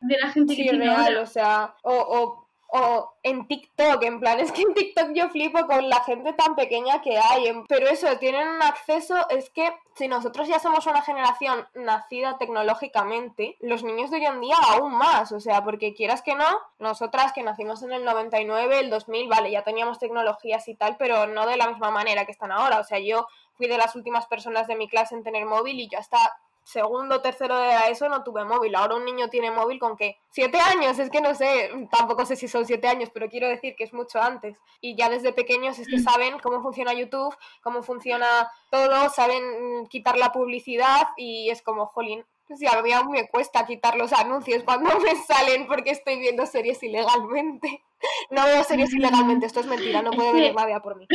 de 0.00 0.16
la 0.20 0.30
gente 0.30 0.56
que 0.56 0.62
tiene 0.62 0.86
real, 0.86 1.18
o 1.18 1.26
sea, 1.26 1.74
o, 1.82 1.94
o 1.94 2.45
o 2.68 3.12
en 3.22 3.46
TikTok, 3.46 4.02
en 4.02 4.20
plan, 4.20 4.40
es 4.40 4.52
que 4.52 4.62
en 4.62 4.74
TikTok 4.74 5.10
yo 5.14 5.28
flipo 5.28 5.66
con 5.66 5.88
la 5.88 6.00
gente 6.00 6.32
tan 6.32 6.54
pequeña 6.54 7.00
que 7.02 7.18
hay, 7.18 7.52
pero 7.68 7.88
eso, 7.88 8.18
tienen 8.18 8.48
un 8.48 8.62
acceso, 8.62 9.28
es 9.30 9.50
que 9.50 9.72
si 9.94 10.08
nosotros 10.08 10.46
ya 10.48 10.58
somos 10.58 10.86
una 10.86 11.02
generación 11.02 11.66
nacida 11.74 12.38
tecnológicamente, 12.38 13.56
los 13.60 13.82
niños 13.82 14.10
de 14.10 14.18
hoy 14.18 14.26
en 14.26 14.40
día 14.40 14.56
aún 14.68 14.92
más, 14.92 15.32
o 15.32 15.40
sea, 15.40 15.64
porque 15.64 15.94
quieras 15.94 16.22
que 16.22 16.34
no, 16.34 16.46
nosotras 16.78 17.32
que 17.32 17.42
nacimos 17.42 17.82
en 17.82 17.92
el 17.92 18.04
99, 18.04 18.80
el 18.80 18.90
2000, 18.90 19.28
vale, 19.28 19.50
ya 19.50 19.62
teníamos 19.62 19.98
tecnologías 19.98 20.68
y 20.68 20.74
tal, 20.74 20.96
pero 20.96 21.26
no 21.26 21.46
de 21.46 21.56
la 21.56 21.68
misma 21.68 21.90
manera 21.90 22.26
que 22.26 22.32
están 22.32 22.52
ahora, 22.52 22.80
o 22.80 22.84
sea, 22.84 22.98
yo 22.98 23.26
fui 23.54 23.68
de 23.68 23.78
las 23.78 23.96
últimas 23.96 24.26
personas 24.26 24.66
de 24.66 24.76
mi 24.76 24.88
clase 24.88 25.14
en 25.14 25.22
tener 25.22 25.46
móvil 25.46 25.80
y 25.80 25.88
yo 25.88 25.98
hasta 25.98 26.18
segundo, 26.66 27.22
tercero 27.22 27.56
de 27.58 27.90
ESO 27.90 28.08
no 28.08 28.24
tuve 28.24 28.44
móvil. 28.44 28.74
Ahora 28.74 28.96
un 28.96 29.04
niño 29.04 29.28
tiene 29.28 29.52
móvil 29.52 29.78
con 29.78 29.96
qué? 29.96 30.18
Siete 30.30 30.58
años, 30.58 30.98
es 30.98 31.10
que 31.10 31.20
no 31.20 31.32
sé, 31.34 31.70
tampoco 31.92 32.26
sé 32.26 32.34
si 32.34 32.48
son 32.48 32.66
siete 32.66 32.88
años, 32.88 33.08
pero 33.14 33.28
quiero 33.28 33.46
decir 33.48 33.76
que 33.76 33.84
es 33.84 33.92
mucho 33.92 34.20
antes. 34.20 34.58
Y 34.80 34.96
ya 34.96 35.08
desde 35.08 35.32
pequeños 35.32 35.78
es 35.78 35.86
que 35.86 35.98
mm. 35.98 36.02
saben 36.02 36.38
cómo 36.40 36.60
funciona 36.62 36.92
YouTube, 36.92 37.34
cómo 37.62 37.84
funciona 37.84 38.50
todo, 38.70 39.08
saben 39.10 39.86
quitar 39.88 40.18
la 40.18 40.32
publicidad 40.32 41.08
y 41.16 41.50
es 41.50 41.62
como, 41.62 41.86
jolín, 41.86 42.26
si 42.54 42.66
a 42.66 42.80
mí 42.82 42.92
aún 42.92 43.12
me 43.12 43.28
cuesta 43.28 43.66
quitar 43.66 43.96
los 43.96 44.12
anuncios 44.12 44.62
cuando 44.62 44.90
me 45.00 45.16
salen 45.16 45.66
porque 45.66 45.90
estoy 45.90 46.18
viendo 46.18 46.46
series 46.46 46.82
ilegalmente. 46.82 47.82
No 48.30 48.44
veo 48.44 48.62
series 48.62 48.92
mm. 48.92 48.98
ilegalmente, 48.98 49.46
esto 49.46 49.60
es 49.60 49.66
mentira, 49.66 50.02
no 50.02 50.10
puede 50.10 50.32
venir 50.32 50.54
nadie 50.54 50.78
por 50.80 50.96
mí. 50.96 51.06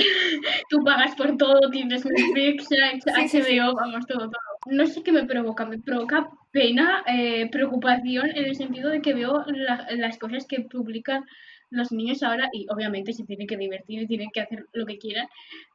Tú 0.69 0.83
pagas 0.83 1.15
por 1.15 1.37
todo, 1.37 1.69
tienes 1.71 2.03
Netflix, 2.05 2.67
HBO, 3.05 3.75
vamos, 3.75 4.05
todo, 4.07 4.29
todo 4.29 4.51
no 4.67 4.85
sé 4.85 5.03
qué 5.03 5.11
me 5.11 5.25
provoca, 5.25 5.65
me 5.65 5.79
provoca 5.79 6.29
pena, 6.51 7.03
eh, 7.07 7.49
preocupación 7.51 8.29
en 8.29 8.45
el 8.45 8.55
sentido 8.55 8.89
de 8.89 9.01
que 9.01 9.13
veo 9.13 9.43
las 9.91 10.17
cosas 10.17 10.45
que 10.45 10.61
publican 10.61 11.25
los 11.71 11.91
niños 11.91 12.21
ahora 12.21 12.49
y 12.53 12.67
obviamente 12.69 13.13
se 13.13 13.23
tienen 13.23 13.47
que 13.47 13.57
divertir 13.57 14.03
y 14.03 14.07
tienen 14.07 14.29
que 14.31 14.41
hacer 14.41 14.67
lo 14.73 14.85
que 14.85 14.97
quieran, 14.97 15.27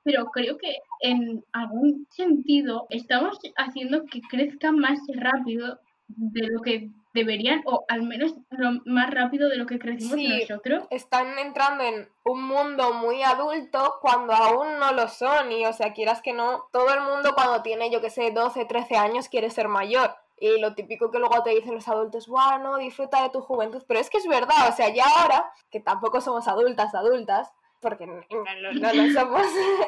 pero 0.05 0.26
creo 0.26 0.57
que 0.59 0.76
en 1.00 1.45
algún 1.53 2.07
sentido 2.11 2.87
estamos 2.91 3.38
haciendo 3.57 4.05
que 4.05 4.21
crezca 4.21 4.71
más 4.73 5.00
rápido 5.15 5.81
de 6.09 6.47
lo 6.49 6.61
que 6.61 6.91
deberían, 7.15 7.62
o 7.65 7.85
al 7.88 8.03
menos 8.03 8.35
lo 8.50 8.81
más 8.85 9.11
rápido 9.11 9.49
de 9.49 9.57
lo 9.57 9.67
que 9.67 9.79
crecimos 9.79 10.19
nosotros. 10.19 10.85
Están 10.91 11.38
entrando 11.38 11.83
en 11.83 12.09
un 12.25 12.45
mundo 12.47 12.93
muy 12.93 13.23
adulto 13.23 13.95
cuando 14.03 14.35
aún 14.35 14.79
no 14.79 14.93
lo 14.93 15.09
son, 15.09 15.50
y 15.50 15.65
o 15.65 15.73
sea, 15.73 15.95
quieras 15.95 16.21
que 16.21 16.35
no, 16.35 16.65
todo 16.73 16.93
el 16.95 17.00
mundo 17.00 17.33
cuando 17.35 17.62
tiene, 17.62 17.91
yo 17.91 18.00
que 18.00 18.11
sé, 18.11 18.31
12, 18.31 18.67
13 18.67 18.97
años 18.97 19.29
quiere 19.29 19.50
ser 19.50 19.69
mayor. 19.69 20.15
Y 20.38 20.61
lo 20.61 20.75
típico 20.75 21.11
que 21.11 21.19
luego 21.19 21.43
te 21.43 21.50
dicen 21.50 21.75
los 21.75 21.88
adultos, 21.88 22.28
bueno, 22.28 22.76
disfruta 22.76 23.23
de 23.23 23.31
tu 23.31 23.40
juventud, 23.40 23.83
pero 23.88 24.00
es 24.00 24.11
que 24.11 24.19
es 24.19 24.26
verdad, 24.26 24.69
o 24.69 24.73
sea, 24.73 24.90
ya 24.90 25.05
ahora, 25.07 25.50
que 25.71 25.81
tampoco 25.81 26.21
somos 26.21 26.47
adultas, 26.47 26.95
adultas, 26.95 27.52
porque 27.81 28.07
no, 28.07 28.14
no, 28.14 28.93
lo 28.93 29.12
somos. 29.21 29.47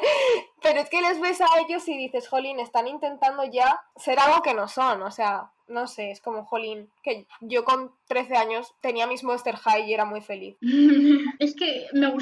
Pero 0.61 0.81
es 0.81 0.89
que 0.89 1.01
les 1.01 1.19
ves 1.19 1.41
a 1.41 1.47
ellos 1.65 1.87
y 1.87 1.97
dices, 1.97 2.27
jolín, 2.27 2.59
están 2.59 2.87
intentando 2.87 3.43
ya 3.45 3.81
ser 3.95 4.19
algo 4.19 4.41
que 4.41 4.53
no 4.53 4.67
son. 4.67 5.01
O 5.03 5.11
sea, 5.11 5.51
no 5.67 5.87
sé, 5.87 6.11
es 6.11 6.21
como, 6.21 6.45
jolín, 6.45 6.89
que 7.03 7.27
yo 7.41 7.63
con 7.63 7.91
13 8.07 8.35
años 8.35 8.73
tenía 8.81 9.07
mis 9.07 9.23
Monster 9.23 9.55
High 9.55 9.89
y 9.89 9.93
era 9.93 10.05
muy 10.05 10.21
feliz. 10.21 10.57
Es 11.39 11.55
que 11.55 11.68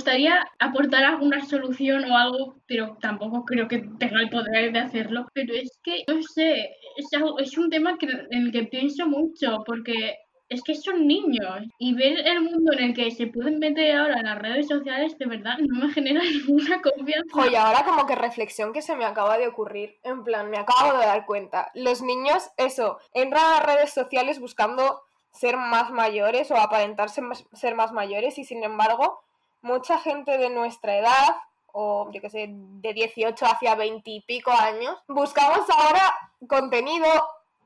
gustaría 0.08 0.42
aportar 0.60 1.04
alguna 1.04 1.44
solución 1.44 2.10
o 2.10 2.18
algo, 2.18 2.56
pero 2.66 2.98
tampoco 3.02 3.44
creo 3.44 3.68
que 3.68 3.80
tenga 4.00 4.22
el 4.22 4.30
poder 4.30 4.72
de 4.72 4.80
hacerlo. 4.80 5.28
Pero 5.34 5.54
es 5.54 5.82
que, 5.84 6.06
no 6.08 6.24
sé, 6.24 6.78
es, 6.96 7.08
es 7.40 7.58
un 7.58 7.70
tema 7.70 7.98
en 8.00 8.46
el 8.46 8.52
que 8.54 8.64
pienso 8.64 9.06
mucho, 9.06 9.64
porque 9.66 10.16
es 10.48 10.64
que 10.64 10.76
son 10.76 11.06
niños 11.06 11.66
y 11.78 11.94
ver 11.94 12.26
el 12.26 12.40
mundo 12.40 12.72
en 12.72 12.86
el 12.86 12.94
que 12.94 13.12
se 13.12 13.28
pueden 13.28 13.60
meter 13.60 13.98
ahora 13.98 14.20
en 14.20 14.28
las 14.28 14.40
redes 14.42 14.70
sociales 14.70 15.18
de 15.18 15.26
verdad 15.26 15.58
no 15.60 15.86
me 15.86 15.92
genera 15.92 16.22
ninguna 16.48 16.82
confianza. 16.82 17.42
Oye, 17.42 17.58
ahora 17.58 17.84
como 17.84 18.06
que 18.06 18.16
reflexión 18.16 18.72
que 18.72 18.82
se 18.82 18.96
me 18.96 19.04
acaba 19.04 19.38
de 19.38 19.48
ocurrir, 19.48 19.98
en 20.04 20.24
plan, 20.24 20.50
me 20.50 20.58
acabo 20.58 20.98
de 20.98 21.06
dar 21.06 21.26
cuenta. 21.26 21.70
Los 21.74 22.02
niños, 22.02 22.50
eso, 22.56 22.98
entran 23.14 23.44
a 23.44 23.58
las 23.58 23.66
redes 23.66 23.94
sociales 23.94 24.40
buscando 24.40 25.02
ser 25.34 25.58
más 25.58 25.92
mayores 25.92 26.50
o 26.50 26.56
aparentarse 26.56 27.22
ser 27.52 27.76
más 27.76 27.92
mayores 27.92 28.38
y 28.38 28.46
sin 28.46 28.64
embargo, 28.64 29.27
mucha 29.62 30.00
gente 30.00 30.38
de 30.38 30.50
nuestra 30.50 30.98
edad 30.98 31.36
o 31.80 32.10
yo 32.12 32.22
que 32.22 32.30
sé, 32.30 32.48
de 32.50 32.94
18 32.94 33.46
hacia 33.46 33.76
20 33.76 34.10
y 34.10 34.22
pico 34.22 34.52
años, 34.52 34.98
buscamos 35.08 35.70
ahora 35.70 36.32
contenido 36.48 37.08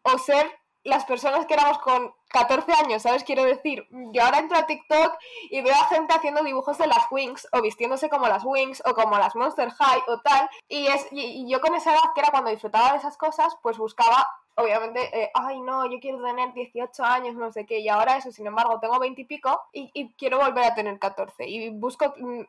o 0.03 0.17
ser 0.17 0.51
las 0.83 1.05
personas 1.05 1.45
que 1.45 1.53
éramos 1.53 1.77
con 1.77 2.13
14 2.29 2.73
años, 2.73 3.03
¿sabes? 3.03 3.23
Quiero 3.23 3.43
decir, 3.43 3.87
yo 3.91 4.23
ahora 4.23 4.39
entro 4.39 4.57
a 4.57 4.65
TikTok 4.65 5.13
y 5.49 5.61
veo 5.61 5.73
a 5.73 5.87
gente 5.87 6.13
haciendo 6.13 6.43
dibujos 6.43 6.77
de 6.77 6.87
las 6.87 7.05
Wings 7.11 7.47
o 7.51 7.61
vistiéndose 7.61 8.09
como 8.09 8.27
las 8.27 8.43
Wings 8.43 8.81
o 8.85 8.93
como 8.93 9.17
las 9.17 9.35
Monster 9.35 9.69
High 9.69 10.01
o 10.07 10.19
tal. 10.21 10.49
Y, 10.67 10.87
es, 10.87 11.07
y, 11.11 11.47
yo 11.49 11.61
con 11.61 11.75
esa 11.75 11.91
edad, 11.91 12.13
que 12.15 12.21
era 12.21 12.31
cuando 12.31 12.49
disfrutaba 12.49 12.93
de 12.93 12.97
esas 12.97 13.17
cosas, 13.17 13.55
pues 13.61 13.77
buscaba, 13.77 14.27
obviamente, 14.55 14.99
eh, 15.13 15.31
ay 15.33 15.61
no, 15.61 15.89
yo 15.91 15.99
quiero 15.99 16.21
tener 16.23 16.53
18 16.53 17.03
años, 17.03 17.35
no 17.35 17.51
sé 17.51 17.65
qué. 17.65 17.79
Y 17.79 17.89
ahora 17.89 18.17
eso, 18.17 18.31
sin 18.31 18.47
embargo, 18.47 18.79
tengo 18.79 18.99
20 18.99 19.21
y 19.21 19.25
pico 19.25 19.61
y, 19.73 19.89
y 19.93 20.09
quiero 20.13 20.39
volver 20.39 20.63
a 20.63 20.75
tener 20.75 20.99
14. 20.99 21.47
Y 21.47 21.69
busco 21.69 22.13
mm, 22.17 22.41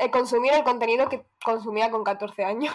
eh, 0.00 0.10
consumir 0.10 0.52
el 0.52 0.64
contenido 0.64 1.08
que 1.08 1.24
consumía 1.44 1.90
con 1.90 2.04
14 2.04 2.44
años. 2.44 2.74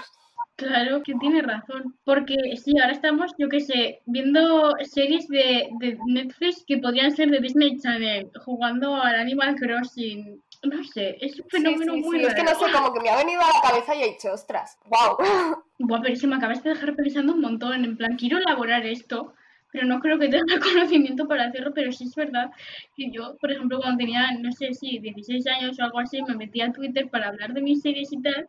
Claro, 0.55 1.01
que 1.01 1.15
tiene 1.15 1.41
razón. 1.41 1.95
Porque 2.03 2.35
sí, 2.61 2.77
ahora 2.79 2.93
estamos, 2.93 3.31
yo 3.37 3.49
qué 3.49 3.61
sé, 3.61 4.01
viendo 4.05 4.75
series 4.83 5.27
de, 5.27 5.69
de, 5.79 5.97
Netflix 6.05 6.63
que 6.67 6.77
podrían 6.77 7.15
ser 7.15 7.29
de 7.29 7.39
Disney 7.39 7.79
Channel, 7.79 8.29
jugando 8.45 8.95
al 8.95 9.15
Animal 9.15 9.55
Crossing. 9.55 10.41
No 10.63 10.83
sé, 10.83 11.17
es 11.19 11.39
un 11.39 11.49
fenómeno 11.49 11.95
muy 11.97 12.19
sí, 12.19 12.25
Es 12.25 12.35
que 12.35 12.43
no 12.43 12.51
sé, 12.51 12.71
como 12.71 12.93
que 12.93 12.99
me 12.99 13.09
ha 13.09 13.17
venido 13.17 13.41
a 13.41 13.47
la 13.47 13.69
cabeza 13.69 13.95
y 13.95 14.03
he 14.03 14.09
dicho, 14.09 14.31
ostras, 14.31 14.77
wow. 14.85 15.17
Buah, 15.87 16.01
pero 16.01 16.15
si 16.15 16.27
me 16.27 16.35
acabas 16.35 16.63
de 16.63 16.71
dejar 16.71 16.95
pensando 16.95 17.33
un 17.33 17.41
montón, 17.41 17.83
en 17.85 17.97
plan, 17.97 18.17
quiero 18.17 18.37
elaborar 18.37 18.85
esto 18.85 19.33
pero 19.71 19.85
no 19.87 19.99
creo 19.99 20.19
que 20.19 20.29
tenga 20.29 20.45
conocimiento 20.59 21.27
para 21.27 21.45
hacerlo, 21.45 21.71
pero 21.73 21.91
sí 21.91 22.05
es 22.05 22.15
verdad 22.15 22.51
que 22.95 23.09
yo, 23.11 23.37
por 23.39 23.51
ejemplo, 23.51 23.79
cuando 23.79 23.97
tenía, 23.97 24.31
no 24.39 24.51
sé 24.51 24.73
si 24.73 24.99
16 24.99 25.47
años 25.47 25.79
o 25.79 25.83
algo 25.83 25.99
así, 25.99 26.21
me 26.23 26.35
metía 26.35 26.67
a 26.67 26.73
Twitter 26.73 27.09
para 27.09 27.29
hablar 27.29 27.53
de 27.53 27.61
mis 27.61 27.81
series 27.81 28.11
y 28.11 28.21
tal, 28.21 28.47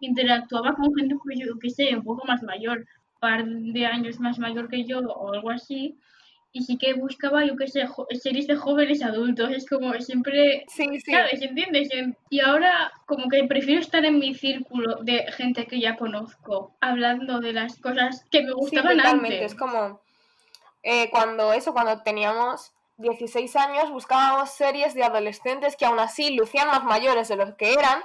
interactuaba 0.00 0.74
con 0.74 0.94
gente, 0.94 1.16
pues 1.22 1.38
yo 1.38 1.58
qué 1.58 1.70
sé, 1.70 1.94
un 1.96 2.04
poco 2.04 2.26
más 2.26 2.42
mayor, 2.42 2.78
un 2.78 3.20
par 3.20 3.44
de 3.46 3.86
años 3.86 4.20
más 4.20 4.38
mayor 4.38 4.68
que 4.68 4.84
yo 4.84 5.00
o 5.00 5.32
algo 5.32 5.50
así, 5.50 5.96
y 6.52 6.64
sí 6.64 6.78
que 6.78 6.94
buscaba, 6.94 7.44
yo 7.44 7.56
qué 7.56 7.68
sé, 7.68 7.86
series 8.20 8.46
de 8.46 8.56
jóvenes 8.56 9.02
adultos, 9.02 9.50
es 9.50 9.68
como 9.68 9.92
siempre, 9.94 10.64
sí, 10.68 11.00
sí. 11.00 11.12
¿sabes? 11.12 11.40
¿Entiendes? 11.40 11.88
Y 12.28 12.40
ahora 12.40 12.92
como 13.06 13.28
que 13.28 13.44
prefiero 13.44 13.80
estar 13.80 14.04
en 14.04 14.18
mi 14.18 14.34
círculo 14.34 14.96
de 15.02 15.30
gente 15.32 15.66
que 15.66 15.80
ya 15.80 15.96
conozco, 15.96 16.74
hablando 16.80 17.40
de 17.40 17.52
las 17.52 17.78
cosas 17.78 18.26
que 18.30 18.42
me 18.42 18.52
gustaban 18.52 18.92
sí, 18.92 18.98
totalmente. 18.98 19.44
Es 19.44 19.54
como 19.54 20.00
eh, 20.82 21.08
cuando 21.10 21.52
eso, 21.52 21.72
cuando 21.72 22.02
teníamos 22.02 22.72
16 22.96 23.54
años, 23.56 23.90
buscábamos 23.90 24.50
series 24.50 24.94
de 24.94 25.04
adolescentes 25.04 25.76
que 25.76 25.86
aún 25.86 25.98
así 25.98 26.34
lucían 26.34 26.68
más 26.68 26.84
mayores 26.84 27.28
de 27.28 27.36
los 27.36 27.54
que 27.54 27.72
eran. 27.72 28.02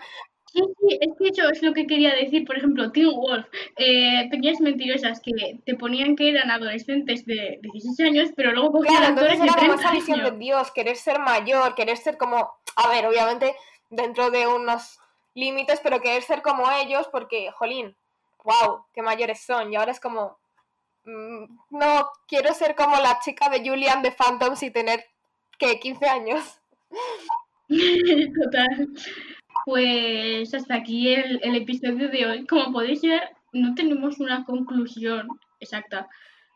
Sí, 0.56 0.62
sí, 0.80 0.98
es 1.02 1.10
que 1.18 1.28
eso 1.30 1.50
es 1.50 1.62
lo 1.62 1.74
que 1.74 1.86
quería 1.86 2.16
decir. 2.16 2.46
Por 2.46 2.58
ejemplo, 2.58 2.92
Teen 2.92 3.12
Wolf, 3.12 3.46
eh, 3.78 4.28
pequeñas 4.32 4.62
mentirosas 4.62 5.20
que 5.20 5.60
te 5.66 5.76
ponían 5.76 6.16
que 6.16 6.30
eran 6.30 6.50
adolescentes 6.50 7.26
de 7.26 7.60
16 7.62 8.00
años, 8.10 8.30
pero 8.36 8.54
luego 8.54 8.72
cogían 8.72 8.96
claro, 8.96 9.10
entonces 9.10 9.40
era 9.42 9.54
como 9.54 9.74
esa 9.74 9.92
visión 9.92 10.24
de 10.24 10.32
Dios, 10.32 10.72
querer 10.72 10.96
ser 10.96 11.20
mayor, 11.20 11.76
querer 11.76 11.98
ser 11.98 12.18
como, 12.18 12.54
a 12.76 12.90
ver, 12.90 13.06
obviamente 13.06 13.54
dentro 13.90 14.32
de 14.32 14.48
unos 14.48 15.00
límites, 15.36 15.80
pero 15.84 16.02
querer 16.02 16.24
ser 16.24 16.42
como 16.42 16.72
ellos 16.72 17.08
porque, 17.12 17.52
jolín, 17.52 17.96
wow, 18.44 18.86
qué 18.94 19.02
mayores 19.02 19.42
son. 19.42 19.72
Y 19.72 19.76
ahora 19.76 19.92
es 19.92 20.00
como, 20.00 20.38
Mm, 21.06 21.46
no 21.70 22.10
quiero 22.28 22.52
ser 22.54 22.76
como 22.76 22.98
la 22.98 23.20
chica 23.20 23.50
de 23.50 23.60
Julian 23.60 24.02
de 24.02 24.12
Phantoms 24.12 24.64
y 24.64 24.72
tener 24.72 25.06
que 25.60 25.80
15 25.80 26.08
años. 26.08 26.60
Total. 28.44 28.90
Pues 29.66 30.54
hasta 30.54 30.76
aquí 30.76 31.14
el, 31.14 31.56
episodio 31.56 32.10
de 32.10 32.26
hoy. 32.26 32.48
Como 32.48 32.72
podéis 32.72 33.02
ver, 33.02 33.24
no 33.52 33.74
tenemos 33.74 34.20
una 34.20 34.46
conclusión 34.46 35.28
exacta. 35.60 36.08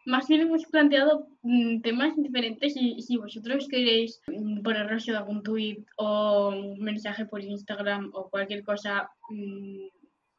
Más 0.05 0.27
bien 0.27 0.41
hemos 0.41 0.65
planteado 0.65 1.27
mm, 1.41 1.81
temas 1.81 2.13
diferentes 2.15 2.73
y 2.75 3.01
si 3.01 3.17
vosotros 3.17 3.67
queréis 3.67 4.21
mm, 4.27 4.61
ponernos 4.61 5.09
algún 5.09 5.43
tweet 5.43 5.83
o 5.97 6.49
un 6.49 6.79
mensaje 6.79 7.25
por 7.25 7.41
Instagram 7.41 8.11
o 8.13 8.29
cualquier 8.29 8.63
cosa 8.63 9.09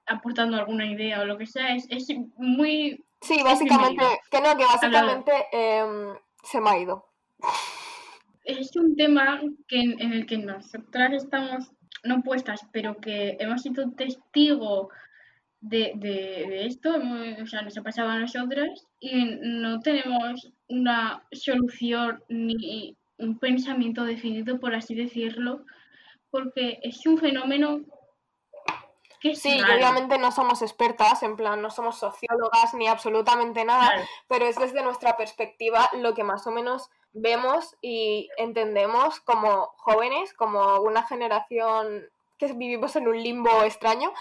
aportando 0.07 0.57
alguna 0.57 0.91
idea 0.91 1.21
o 1.21 1.25
lo 1.25 1.39
que 1.39 1.47
sea, 1.47 1.75
es, 1.75 1.87
es 1.91 2.09
muy 2.37 3.05
Sí, 3.21 3.43
básicamente, 3.43 4.03
que 4.31 4.41
no, 4.41 4.57
que 4.57 4.65
básicamente 4.65 5.33
em, 5.53 6.15
se 6.43 6.61
me 6.61 6.71
ha 6.71 6.79
ido. 6.79 7.05
Es 8.45 8.75
un 8.77 8.97
tema 8.97 9.41
que, 9.69 9.81
en 9.81 10.13
el 10.13 10.27
que 10.27 10.39
nosotras 10.39 11.13
estamos 11.13 11.71
no 12.05 12.23
puestas, 12.23 12.67
pero 12.73 12.97
que 13.01 13.37
hemos 13.39 13.63
sido 13.63 13.91
testigo 13.93 14.91
de, 15.61 15.93
de, 15.97 16.67
esto, 16.67 16.95
o 17.43 17.47
sea, 17.47 17.63
nos 17.63 17.77
ha 17.77 17.83
pasado 17.83 18.09
a 18.09 18.19
nosotras 18.19 18.87
y 18.99 19.25
no 19.43 19.81
tenemos 19.81 20.53
una 20.69 21.23
solución 21.33 22.23
ni 22.29 22.97
un 23.19 23.39
pensamiento 23.39 24.05
definido, 24.05 24.59
por 24.59 24.75
así 24.75 24.95
decirlo, 24.95 25.65
porque 26.31 26.79
es 26.83 27.05
un 27.07 27.19
fenómeno 27.19 27.85
sí, 29.35 29.61
obviamente 29.63 30.19
no 30.19 30.33
somos 30.33 30.63
expertas, 30.63 31.23
en 31.23 31.37
plan, 31.37 31.61
no 31.61 31.71
somos 31.71 31.99
sociólogas 31.99 32.75
ni 32.75 32.89
absolutamente 32.89 33.65
nada, 33.65 33.93
pero 34.29 34.47
es 34.47 34.57
desde 34.57 34.83
nuestra 34.83 35.17
perspectiva 35.17 35.91
lo 36.01 36.15
que 36.15 36.25
más 36.25 36.47
o 36.47 36.51
menos 36.51 36.89
vemos 37.13 37.77
y 37.81 38.29
entendemos 38.37 39.21
como 39.21 39.73
jóvenes, 39.77 40.33
como 40.35 40.81
una 40.81 41.03
generación 41.03 42.07
que 42.39 42.53
vivimos 42.53 42.97
en 42.97 43.09
un 43.09 43.23
limbo 43.23 43.63
extraño. 43.63 44.13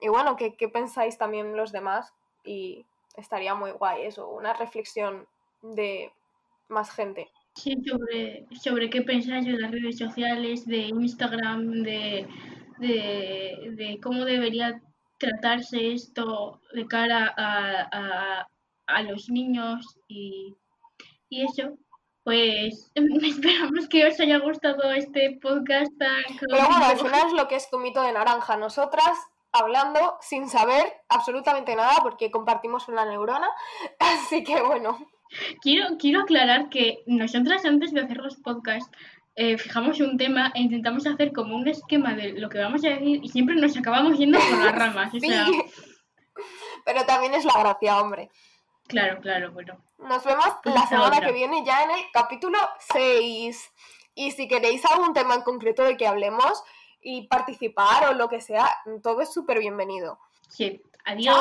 Y 0.00 0.08
bueno, 0.08 0.36
¿qué, 0.36 0.54
qué 0.54 0.68
pensáis 0.68 1.18
también 1.18 1.56
los 1.56 1.72
demás? 1.72 2.12
Y 2.44 2.84
estaría 3.16 3.54
muy 3.54 3.72
guay 3.72 4.04
eso, 4.04 4.28
una 4.28 4.52
reflexión 4.52 5.26
de 5.62 6.12
más 6.68 6.90
gente. 6.90 7.28
Sí, 7.54 7.76
sobre, 7.86 8.46
sobre 8.60 8.90
qué 8.90 9.02
pensáis 9.02 9.46
de 9.46 9.52
las 9.52 9.70
redes 9.70 9.98
sociales, 9.98 10.66
de 10.66 10.78
Instagram, 10.78 11.82
de 11.82 12.28
de, 12.78 13.98
cómo 14.02 14.24
debería 14.24 14.80
tratarse 15.18 15.92
esto 15.92 16.60
de 16.72 16.86
cara 16.86 17.32
a, 17.36 18.46
a, 18.86 19.02
los 19.02 19.28
niños 19.30 19.98
y, 20.08 20.54
y, 21.28 21.42
eso. 21.42 21.76
Pues 22.24 22.90
esperamos 22.94 23.88
que 23.88 24.06
os 24.06 24.18
haya 24.18 24.38
gustado 24.38 24.90
este 24.92 25.38
podcast 25.40 25.92
Pero 25.98 26.66
bueno, 26.66 26.84
al 26.84 26.98
final 26.98 27.26
es 27.26 27.32
lo 27.34 27.46
que 27.46 27.56
es 27.56 27.70
tu 27.70 27.78
mito 27.78 28.02
de 28.02 28.12
naranja. 28.12 28.56
Nosotras 28.56 29.16
hablando 29.52 30.16
sin 30.20 30.48
saber 30.48 30.84
absolutamente 31.08 31.76
nada 31.76 31.98
porque 32.02 32.30
compartimos 32.30 32.88
una 32.88 33.04
neurona. 33.04 33.48
Así 33.98 34.42
que 34.42 34.60
bueno. 34.62 34.98
Quiero, 35.62 35.96
quiero 35.98 36.20
aclarar 36.20 36.68
que 36.68 37.02
nosotras 37.06 37.64
antes 37.64 37.92
de 37.92 38.02
hacer 38.02 38.18
los 38.18 38.36
podcasts 38.36 38.90
eh, 39.34 39.58
fijamos 39.58 39.98
un 39.98 40.16
tema 40.16 40.52
e 40.54 40.60
intentamos 40.60 41.06
hacer 41.08 41.32
como 41.32 41.56
un 41.56 41.66
esquema 41.66 42.14
de 42.14 42.34
lo 42.34 42.48
que 42.48 42.58
vamos 42.58 42.84
a 42.84 42.90
decir 42.90 43.18
y 43.20 43.28
siempre 43.28 43.56
nos 43.56 43.76
acabamos 43.76 44.16
yendo 44.16 44.38
por 44.38 44.64
las 44.64 44.74
ramas. 44.74 45.12
Pero 46.84 47.04
también 47.04 47.34
es 47.34 47.44
la 47.44 47.58
gracia, 47.58 48.00
hombre. 48.00 48.30
Claro, 48.86 49.20
claro, 49.20 49.52
bueno. 49.52 49.78
Nos 49.98 50.24
vemos 50.24 50.46
la 50.64 50.86
semana 50.86 51.20
que 51.20 51.32
viene 51.32 51.64
ya 51.64 51.84
en 51.84 51.90
el 51.92 52.04
capítulo 52.12 52.58
6. 52.92 53.72
Y 54.14 54.30
si 54.32 54.46
queréis 54.46 54.84
algún 54.84 55.12
tema 55.12 55.34
en 55.34 55.42
concreto 55.42 55.82
de 55.82 55.96
que 55.96 56.06
hablemos 56.06 56.62
y 57.00 57.26
participar 57.26 58.08
o 58.08 58.14
lo 58.14 58.28
que 58.28 58.40
sea, 58.40 58.68
todo 59.02 59.20
es 59.22 59.32
súper 59.32 59.58
bienvenido. 59.58 60.18
Sí, 60.48 60.82
adiós. 61.04 61.36